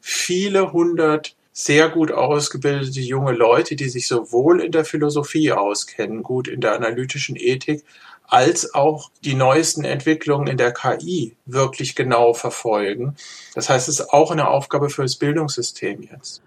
viele 0.00 0.72
hundert 0.72 1.36
sehr 1.52 1.88
gut 1.88 2.10
ausgebildete 2.10 3.00
junge 3.00 3.32
Leute, 3.32 3.76
die 3.76 3.88
sich 3.88 4.08
sowohl 4.08 4.60
in 4.60 4.72
der 4.72 4.84
Philosophie 4.84 5.52
auskennen, 5.52 6.24
gut 6.24 6.48
in 6.48 6.60
der 6.60 6.74
analytischen 6.74 7.36
Ethik, 7.36 7.84
als 8.26 8.74
auch 8.74 9.10
die 9.22 9.34
neuesten 9.34 9.84
Entwicklungen 9.84 10.48
in 10.48 10.56
der 10.56 10.72
KI 10.72 11.36
wirklich 11.46 11.94
genau 11.94 12.34
verfolgen. 12.34 13.14
Das 13.54 13.68
heißt, 13.68 13.88
es 13.88 14.00
ist 14.00 14.10
auch 14.10 14.32
eine 14.32 14.48
Aufgabe 14.48 14.90
für 14.90 15.02
das 15.02 15.14
Bildungssystem 15.16 16.02
jetzt. 16.02 16.42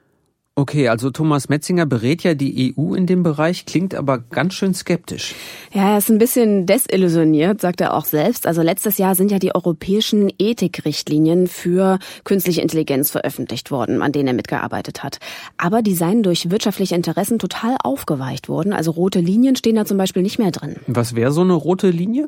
Okay, 0.60 0.88
also 0.88 1.12
Thomas 1.12 1.50
Metzinger 1.50 1.86
berät 1.86 2.24
ja 2.24 2.34
die 2.34 2.74
EU 2.76 2.96
in 2.96 3.06
dem 3.06 3.22
Bereich, 3.22 3.68
klingt 3.68 3.94
aber 3.94 4.18
ganz 4.18 4.56
schön 4.56 4.74
skeptisch. 4.74 5.36
Ja, 5.72 5.92
er 5.92 5.98
ist 6.00 6.10
ein 6.10 6.18
bisschen 6.18 6.66
desillusioniert, 6.66 7.62
sagt 7.62 7.80
er 7.80 7.94
auch 7.94 8.06
selbst. 8.06 8.48
Also 8.48 8.64
letztes 8.64 8.98
Jahr 8.98 9.14
sind 9.14 9.30
ja 9.30 9.38
die 9.38 9.54
europäischen 9.54 10.34
Ethikrichtlinien 10.40 11.46
für 11.46 12.00
künstliche 12.24 12.62
Intelligenz 12.62 13.12
veröffentlicht 13.12 13.70
worden, 13.70 14.02
an 14.02 14.12
denen 14.12 14.30
er 14.30 14.34
mitgearbeitet 14.34 15.04
hat. 15.04 15.20
Aber 15.58 15.84
die 15.84 15.94
seien 15.94 16.24
durch 16.24 16.50
wirtschaftliche 16.50 16.96
Interessen 16.96 17.38
total 17.38 17.78
aufgeweicht 17.84 18.50
worden. 18.50 18.74
Also 18.74 18.90
rote 18.90 19.20
Linien 19.20 19.56
stehen 19.56 19.76
da 19.76 19.86
zum 19.86 20.00
Beispiel 20.00 20.24
nicht 20.24 20.40
mehr 20.40 20.50
drin. 20.50 20.78
Was 20.88 21.14
wäre 21.14 21.32
so 21.32 21.42
eine 21.42 21.54
rote 21.54 21.92
Linie? 21.92 22.26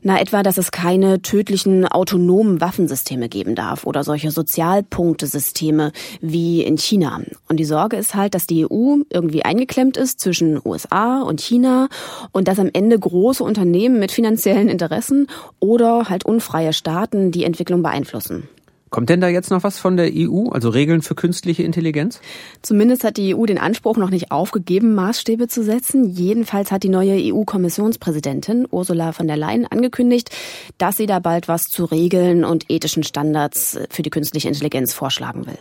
Na, 0.00 0.20
etwa, 0.20 0.44
dass 0.44 0.58
es 0.58 0.70
keine 0.70 1.22
tödlichen 1.22 1.88
autonomen 1.88 2.60
Waffensysteme 2.60 3.28
geben 3.28 3.56
darf 3.56 3.84
oder 3.84 4.04
solche 4.04 4.30
Sozialpunktesysteme 4.30 5.90
wie 6.20 6.62
in 6.62 6.78
China. 6.78 7.20
Und 7.48 7.63
die 7.64 7.68
Sorge 7.68 7.96
ist 7.96 8.14
halt, 8.14 8.34
dass 8.34 8.46
die 8.46 8.66
EU 8.66 8.96
irgendwie 9.08 9.42
eingeklemmt 9.42 9.96
ist 9.96 10.20
zwischen 10.20 10.60
USA 10.62 11.22
und 11.22 11.40
China 11.40 11.88
und 12.30 12.46
dass 12.46 12.58
am 12.58 12.68
Ende 12.70 12.98
große 12.98 13.42
Unternehmen 13.42 13.98
mit 13.98 14.12
finanziellen 14.12 14.68
Interessen 14.68 15.28
oder 15.60 16.10
halt 16.10 16.26
unfreie 16.26 16.74
Staaten 16.74 17.30
die 17.30 17.44
Entwicklung 17.44 17.82
beeinflussen. 17.82 18.50
Kommt 18.90 19.08
denn 19.08 19.22
da 19.22 19.28
jetzt 19.28 19.50
noch 19.50 19.62
was 19.62 19.78
von 19.78 19.96
der 19.96 20.10
EU, 20.12 20.50
also 20.50 20.68
Regeln 20.68 21.00
für 21.00 21.14
künstliche 21.14 21.62
Intelligenz? 21.62 22.20
Zumindest 22.60 23.02
hat 23.02 23.16
die 23.16 23.34
EU 23.34 23.46
den 23.46 23.56
Anspruch 23.56 23.96
noch 23.96 24.10
nicht 24.10 24.30
aufgegeben, 24.30 24.94
Maßstäbe 24.94 25.48
zu 25.48 25.64
setzen. 25.64 26.10
Jedenfalls 26.10 26.70
hat 26.70 26.82
die 26.82 26.90
neue 26.90 27.16
EU-Kommissionspräsidentin 27.16 28.68
Ursula 28.70 29.12
von 29.12 29.26
der 29.26 29.38
Leyen 29.38 29.66
angekündigt, 29.66 30.28
dass 30.76 30.98
sie 30.98 31.06
da 31.06 31.18
bald 31.18 31.48
was 31.48 31.70
zu 31.70 31.86
Regeln 31.86 32.44
und 32.44 32.70
ethischen 32.70 33.04
Standards 33.04 33.78
für 33.88 34.02
die 34.02 34.10
künstliche 34.10 34.48
Intelligenz 34.48 34.92
vorschlagen 34.92 35.46
will. 35.46 35.58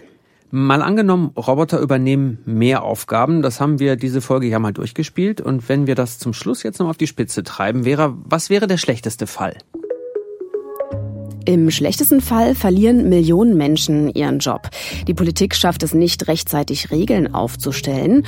Mal 0.56 0.84
angenommen, 0.84 1.32
Roboter 1.36 1.80
übernehmen 1.80 2.38
mehr 2.46 2.84
Aufgaben. 2.84 3.42
Das 3.42 3.60
haben 3.60 3.80
wir 3.80 3.96
diese 3.96 4.22
Folge 4.22 4.46
ja 4.46 4.60
mal 4.60 4.72
durchgespielt. 4.72 5.42
Und 5.42 5.68
wenn 5.68 5.88
wir 5.88 5.96
das 5.96 6.20
zum 6.20 6.32
Schluss 6.32 6.62
jetzt 6.62 6.78
noch 6.78 6.90
auf 6.90 6.98
die 6.98 7.08
Spitze 7.08 7.42
treiben, 7.42 7.86
wäre, 7.86 8.16
was 8.24 8.52
wäre 8.52 8.68
der 8.68 8.78
schlechteste 8.78 9.26
Fall? 9.26 9.58
Im 11.46 11.72
schlechtesten 11.72 12.22
Fall 12.22 12.54
verlieren 12.54 13.10
Millionen 13.10 13.58
Menschen 13.58 14.14
ihren 14.14 14.38
Job. 14.38 14.70
Die 15.08 15.16
Politik 15.16 15.56
schafft 15.56 15.82
es 15.82 15.96
nicht, 15.96 16.28
rechtzeitig 16.28 16.92
Regeln 16.92 17.34
aufzustellen. 17.34 18.26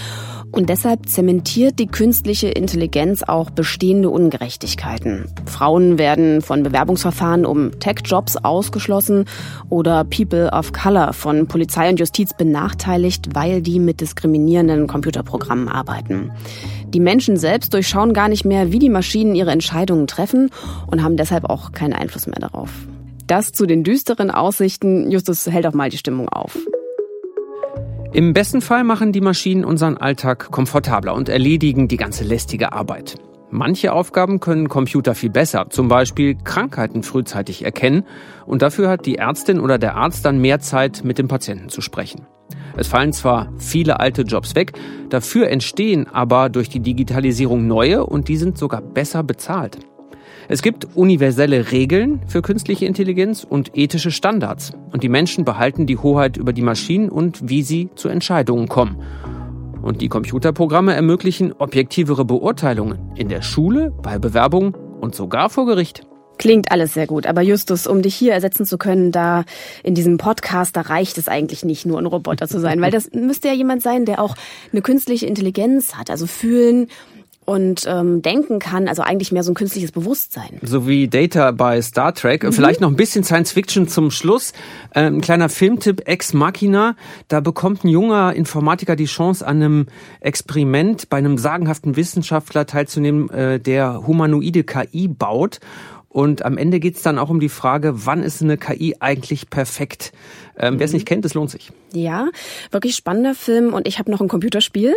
Und 0.55 0.69
deshalb 0.69 1.09
zementiert 1.09 1.79
die 1.79 1.87
künstliche 1.87 2.47
Intelligenz 2.47 3.23
auch 3.23 3.49
bestehende 3.49 4.09
Ungerechtigkeiten. 4.09 5.25
Frauen 5.45 5.97
werden 5.97 6.41
von 6.41 6.63
Bewerbungsverfahren 6.63 7.45
um 7.45 7.77
Tech-Jobs 7.77 8.37
ausgeschlossen 8.37 9.25
oder 9.69 10.05
People 10.05 10.49
of 10.51 10.71
Color 10.71 11.11
von 11.11 11.47
Polizei 11.47 11.89
und 11.89 11.99
Justiz 11.99 12.33
benachteiligt, 12.33 13.35
weil 13.35 13.61
die 13.61 13.81
mit 13.81 13.99
diskriminierenden 13.99 14.87
Computerprogrammen 14.87 15.67
arbeiten. 15.67 16.31
Die 16.87 17.01
Menschen 17.01 17.35
selbst 17.35 17.73
durchschauen 17.73 18.13
gar 18.13 18.29
nicht 18.29 18.45
mehr, 18.45 18.71
wie 18.71 18.79
die 18.79 18.87
Maschinen 18.87 19.35
ihre 19.35 19.51
Entscheidungen 19.51 20.07
treffen 20.07 20.51
und 20.87 21.03
haben 21.03 21.17
deshalb 21.17 21.49
auch 21.49 21.73
keinen 21.73 21.91
Einfluss 21.91 22.27
mehr 22.27 22.39
darauf. 22.39 22.69
Das 23.27 23.51
zu 23.51 23.65
den 23.65 23.83
düsteren 23.83 24.31
Aussichten. 24.31 25.11
Justus 25.11 25.47
hält 25.47 25.67
auch 25.67 25.73
mal 25.73 25.89
die 25.89 25.97
Stimmung 25.97 26.29
auf. 26.29 26.57
Im 28.13 28.33
besten 28.33 28.61
Fall 28.61 28.83
machen 28.83 29.11
die 29.11 29.21
Maschinen 29.21 29.65
unseren 29.65 29.97
Alltag 29.97 30.51
komfortabler 30.51 31.13
und 31.13 31.29
erledigen 31.29 31.87
die 31.87 31.97
ganze 31.97 32.23
lästige 32.23 32.71
Arbeit. 32.71 33.15
Manche 33.51 33.93
Aufgaben 33.93 34.39
können 34.39 34.69
Computer 34.69 35.15
viel 35.15 35.29
besser, 35.29 35.67
zum 35.69 35.87
Beispiel 35.87 36.35
Krankheiten 36.35 37.03
frühzeitig 37.03 37.63
erkennen 37.63 38.05
und 38.45 38.61
dafür 38.61 38.89
hat 38.89 39.05
die 39.05 39.17
Ärztin 39.17 39.59
oder 39.59 39.77
der 39.77 39.95
Arzt 39.95 40.25
dann 40.25 40.39
mehr 40.39 40.59
Zeit, 40.59 41.03
mit 41.03 41.17
dem 41.17 41.27
Patienten 41.27 41.69
zu 41.69 41.81
sprechen. 41.81 42.25
Es 42.77 42.87
fallen 42.87 43.13
zwar 43.13 43.51
viele 43.57 43.99
alte 43.99 44.23
Jobs 44.23 44.55
weg, 44.55 44.73
dafür 45.09 45.49
entstehen 45.49 46.07
aber 46.07 46.49
durch 46.49 46.69
die 46.69 46.81
Digitalisierung 46.81 47.67
neue 47.67 48.05
und 48.05 48.27
die 48.27 48.37
sind 48.37 48.57
sogar 48.57 48.81
besser 48.81 49.23
bezahlt. 49.23 49.79
Es 50.47 50.61
gibt 50.61 50.95
universelle 50.95 51.71
Regeln 51.71 52.21
für 52.27 52.43
künstliche 52.43 52.85
Intelligenz 52.85 53.43
und 53.43 53.75
ethische 53.75 54.11
Standards. 54.11 54.73
Und 54.91 55.01
die 55.01 55.09
Menschen 55.09 55.43
behalten 55.43 55.87
die 55.87 55.97
Hoheit 55.97 56.37
über 56.37 56.53
die 56.53 56.61
Maschinen 56.61 57.09
und 57.09 57.49
wie 57.49 57.63
sie 57.63 57.89
zu 57.95 58.09
Entscheidungen 58.09 58.67
kommen. 58.67 59.01
Und 59.81 60.01
die 60.01 60.07
Computerprogramme 60.07 60.93
ermöglichen 60.93 61.51
objektivere 61.53 62.25
Beurteilungen 62.25 63.11
in 63.15 63.27
der 63.27 63.41
Schule, 63.41 63.91
bei 64.03 64.19
Bewerbungen 64.19 64.75
und 64.75 65.15
sogar 65.15 65.49
vor 65.49 65.65
Gericht. 65.65 66.05
Klingt 66.37 66.69
alles 66.69 66.93
sehr 66.93 67.07
gut, 67.07 67.25
aber 67.25 67.41
Justus, 67.41 67.87
um 67.87 68.01
dich 68.01 68.13
hier 68.13 68.33
ersetzen 68.33 68.65
zu 68.65 68.77
können, 68.77 69.11
da 69.11 69.45
in 69.83 69.95
diesem 69.95 70.17
Podcast, 70.17 70.75
da 70.75 70.81
reicht 70.81 71.17
es 71.17 71.27
eigentlich 71.27 71.63
nicht 71.63 71.85
nur 71.85 71.97
ein 71.97 72.05
Roboter 72.05 72.47
zu 72.47 72.59
sein, 72.59 72.81
weil 72.81 72.91
das 72.91 73.09
müsste 73.13 73.47
ja 73.47 73.53
jemand 73.53 73.81
sein, 73.81 74.05
der 74.05 74.21
auch 74.21 74.35
eine 74.71 74.81
künstliche 74.81 75.27
Intelligenz 75.27 75.95
hat, 75.95 76.09
also 76.09 76.27
fühlen 76.27 76.87
und 77.45 77.85
ähm, 77.87 78.21
denken 78.23 78.59
kann, 78.59 78.87
also 78.87 79.03
eigentlich 79.03 79.31
mehr 79.31 79.43
so 79.43 79.51
ein 79.51 79.55
künstliches 79.55 79.91
Bewusstsein. 79.91 80.59
So 80.63 80.87
wie 80.87 81.07
Data 81.07 81.51
bei 81.51 81.81
Star 81.81 82.13
Trek. 82.13 82.43
Mhm. 82.43 82.51
Vielleicht 82.51 82.81
noch 82.81 82.89
ein 82.89 82.95
bisschen 82.95 83.23
Science 83.23 83.51
Fiction 83.51 83.87
zum 83.87 84.09
Schluss. 84.09 84.53
Ähm, 84.95 85.17
ein 85.17 85.21
kleiner 85.21 85.49
Filmtipp, 85.49 86.07
Ex 86.07 86.33
Machina. 86.33 86.95
Da 87.27 87.39
bekommt 87.41 87.83
ein 87.83 87.89
junger 87.89 88.33
Informatiker 88.33 88.95
die 88.95 89.05
Chance, 89.05 89.45
an 89.45 89.57
einem 89.57 89.85
Experiment 90.21 91.09
bei 91.09 91.17
einem 91.17 91.37
sagenhaften 91.37 91.95
Wissenschaftler 91.95 92.65
teilzunehmen, 92.65 93.29
äh, 93.29 93.59
der 93.59 94.07
humanoide 94.07 94.63
KI 94.63 95.07
baut. 95.07 95.59
Und 96.15 96.45
am 96.45 96.57
Ende 96.57 96.79
geht's 96.79 97.01
dann 97.01 97.19
auch 97.19 97.29
um 97.29 97.41
die 97.41 97.49
Frage, 97.49 98.05
wann 98.05 98.23
ist 98.23 98.41
eine 98.41 98.57
KI 98.57 98.95
eigentlich 99.01 99.49
perfekt? 99.49 100.13
Ähm, 100.59 100.75
mhm. 100.75 100.79
Wer 100.79 100.85
es 100.85 100.93
nicht 100.93 101.05
kennt, 101.05 101.25
das 101.25 101.33
lohnt 101.33 101.49
sich. 101.49 101.71
Ja, 101.93 102.27
wirklich 102.71 102.95
spannender 102.95 103.33
Film. 103.33 103.73
Und 103.73 103.87
ich 103.87 103.99
habe 103.99 104.11
noch 104.11 104.21
ein 104.21 104.27
Computerspiel, 104.27 104.93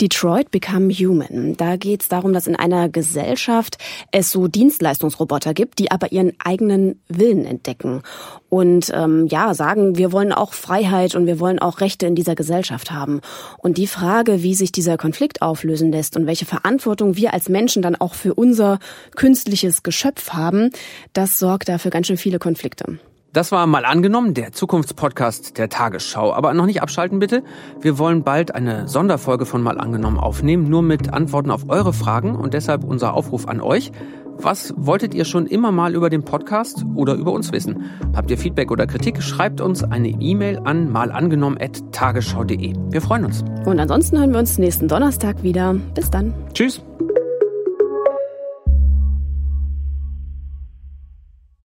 Detroit 0.00 0.50
Become 0.50 0.92
Human. 0.92 1.56
Da 1.56 1.76
geht's 1.76 2.08
darum, 2.08 2.32
dass 2.32 2.46
in 2.46 2.56
einer 2.56 2.88
Gesellschaft 2.88 3.78
es 4.10 4.30
so 4.30 4.48
Dienstleistungsroboter 4.48 5.54
gibt, 5.54 5.78
die 5.78 5.90
aber 5.90 6.12
ihren 6.12 6.32
eigenen 6.38 7.00
Willen 7.08 7.44
entdecken. 7.44 8.02
Und 8.48 8.90
ähm, 8.92 9.28
ja, 9.28 9.54
sagen, 9.54 9.96
wir 9.96 10.10
wollen 10.10 10.32
auch 10.32 10.54
Freiheit 10.54 11.14
und 11.14 11.26
wir 11.26 11.38
wollen 11.38 11.60
auch 11.60 11.80
Rechte 11.80 12.06
in 12.06 12.16
dieser 12.16 12.34
Gesellschaft 12.34 12.90
haben. 12.90 13.20
Und 13.58 13.78
die 13.78 13.86
Frage, 13.86 14.42
wie 14.42 14.54
sich 14.54 14.72
dieser 14.72 14.96
Konflikt 14.96 15.40
auflösen 15.40 15.92
lässt 15.92 16.16
und 16.16 16.26
welche 16.26 16.46
Verantwortung 16.46 17.16
wir 17.16 17.32
als 17.32 17.48
Menschen 17.48 17.82
dann 17.82 17.94
auch 17.94 18.14
für 18.14 18.34
unser 18.34 18.80
künstliches 19.14 19.84
Geschöpf 19.84 20.30
haben, 20.30 20.40
haben, 20.40 20.70
das 21.12 21.38
sorgt 21.38 21.68
dafür 21.68 21.90
ganz 21.90 22.08
schön 22.08 22.16
viele 22.16 22.38
Konflikte. 22.38 22.98
Das 23.32 23.52
war 23.52 23.64
mal 23.68 23.84
angenommen, 23.84 24.34
der 24.34 24.50
Zukunftspodcast 24.50 25.56
der 25.56 25.68
Tagesschau. 25.68 26.32
Aber 26.32 26.52
noch 26.52 26.66
nicht 26.66 26.82
abschalten 26.82 27.20
bitte. 27.20 27.44
Wir 27.80 27.96
wollen 27.96 28.24
bald 28.24 28.54
eine 28.54 28.88
Sonderfolge 28.88 29.46
von 29.46 29.62
mal 29.62 29.78
angenommen 29.78 30.18
aufnehmen, 30.18 30.68
nur 30.68 30.82
mit 30.82 31.12
Antworten 31.12 31.52
auf 31.52 31.68
eure 31.68 31.92
Fragen 31.92 32.34
und 32.34 32.54
deshalb 32.54 32.82
unser 32.82 33.14
Aufruf 33.14 33.46
an 33.46 33.60
euch. 33.60 33.92
Was 34.38 34.74
wolltet 34.76 35.14
ihr 35.14 35.24
schon 35.24 35.46
immer 35.46 35.70
mal 35.70 35.94
über 35.94 36.10
den 36.10 36.24
Podcast 36.24 36.84
oder 36.94 37.14
über 37.14 37.30
uns 37.30 37.52
wissen? 37.52 37.90
Habt 38.16 38.30
ihr 38.32 38.38
Feedback 38.38 38.72
oder 38.72 38.86
Kritik? 38.86 39.22
Schreibt 39.22 39.60
uns 39.60 39.84
eine 39.84 40.08
E-Mail 40.08 40.58
an 40.64 40.90
malangenommen.tagesschau.de. 40.90 42.74
Wir 42.90 43.00
freuen 43.00 43.26
uns. 43.26 43.44
Und 43.64 43.78
ansonsten 43.78 44.18
hören 44.18 44.32
wir 44.32 44.40
uns 44.40 44.58
nächsten 44.58 44.88
Donnerstag 44.88 45.42
wieder. 45.44 45.74
Bis 45.94 46.10
dann. 46.10 46.34
Tschüss. 46.52 46.82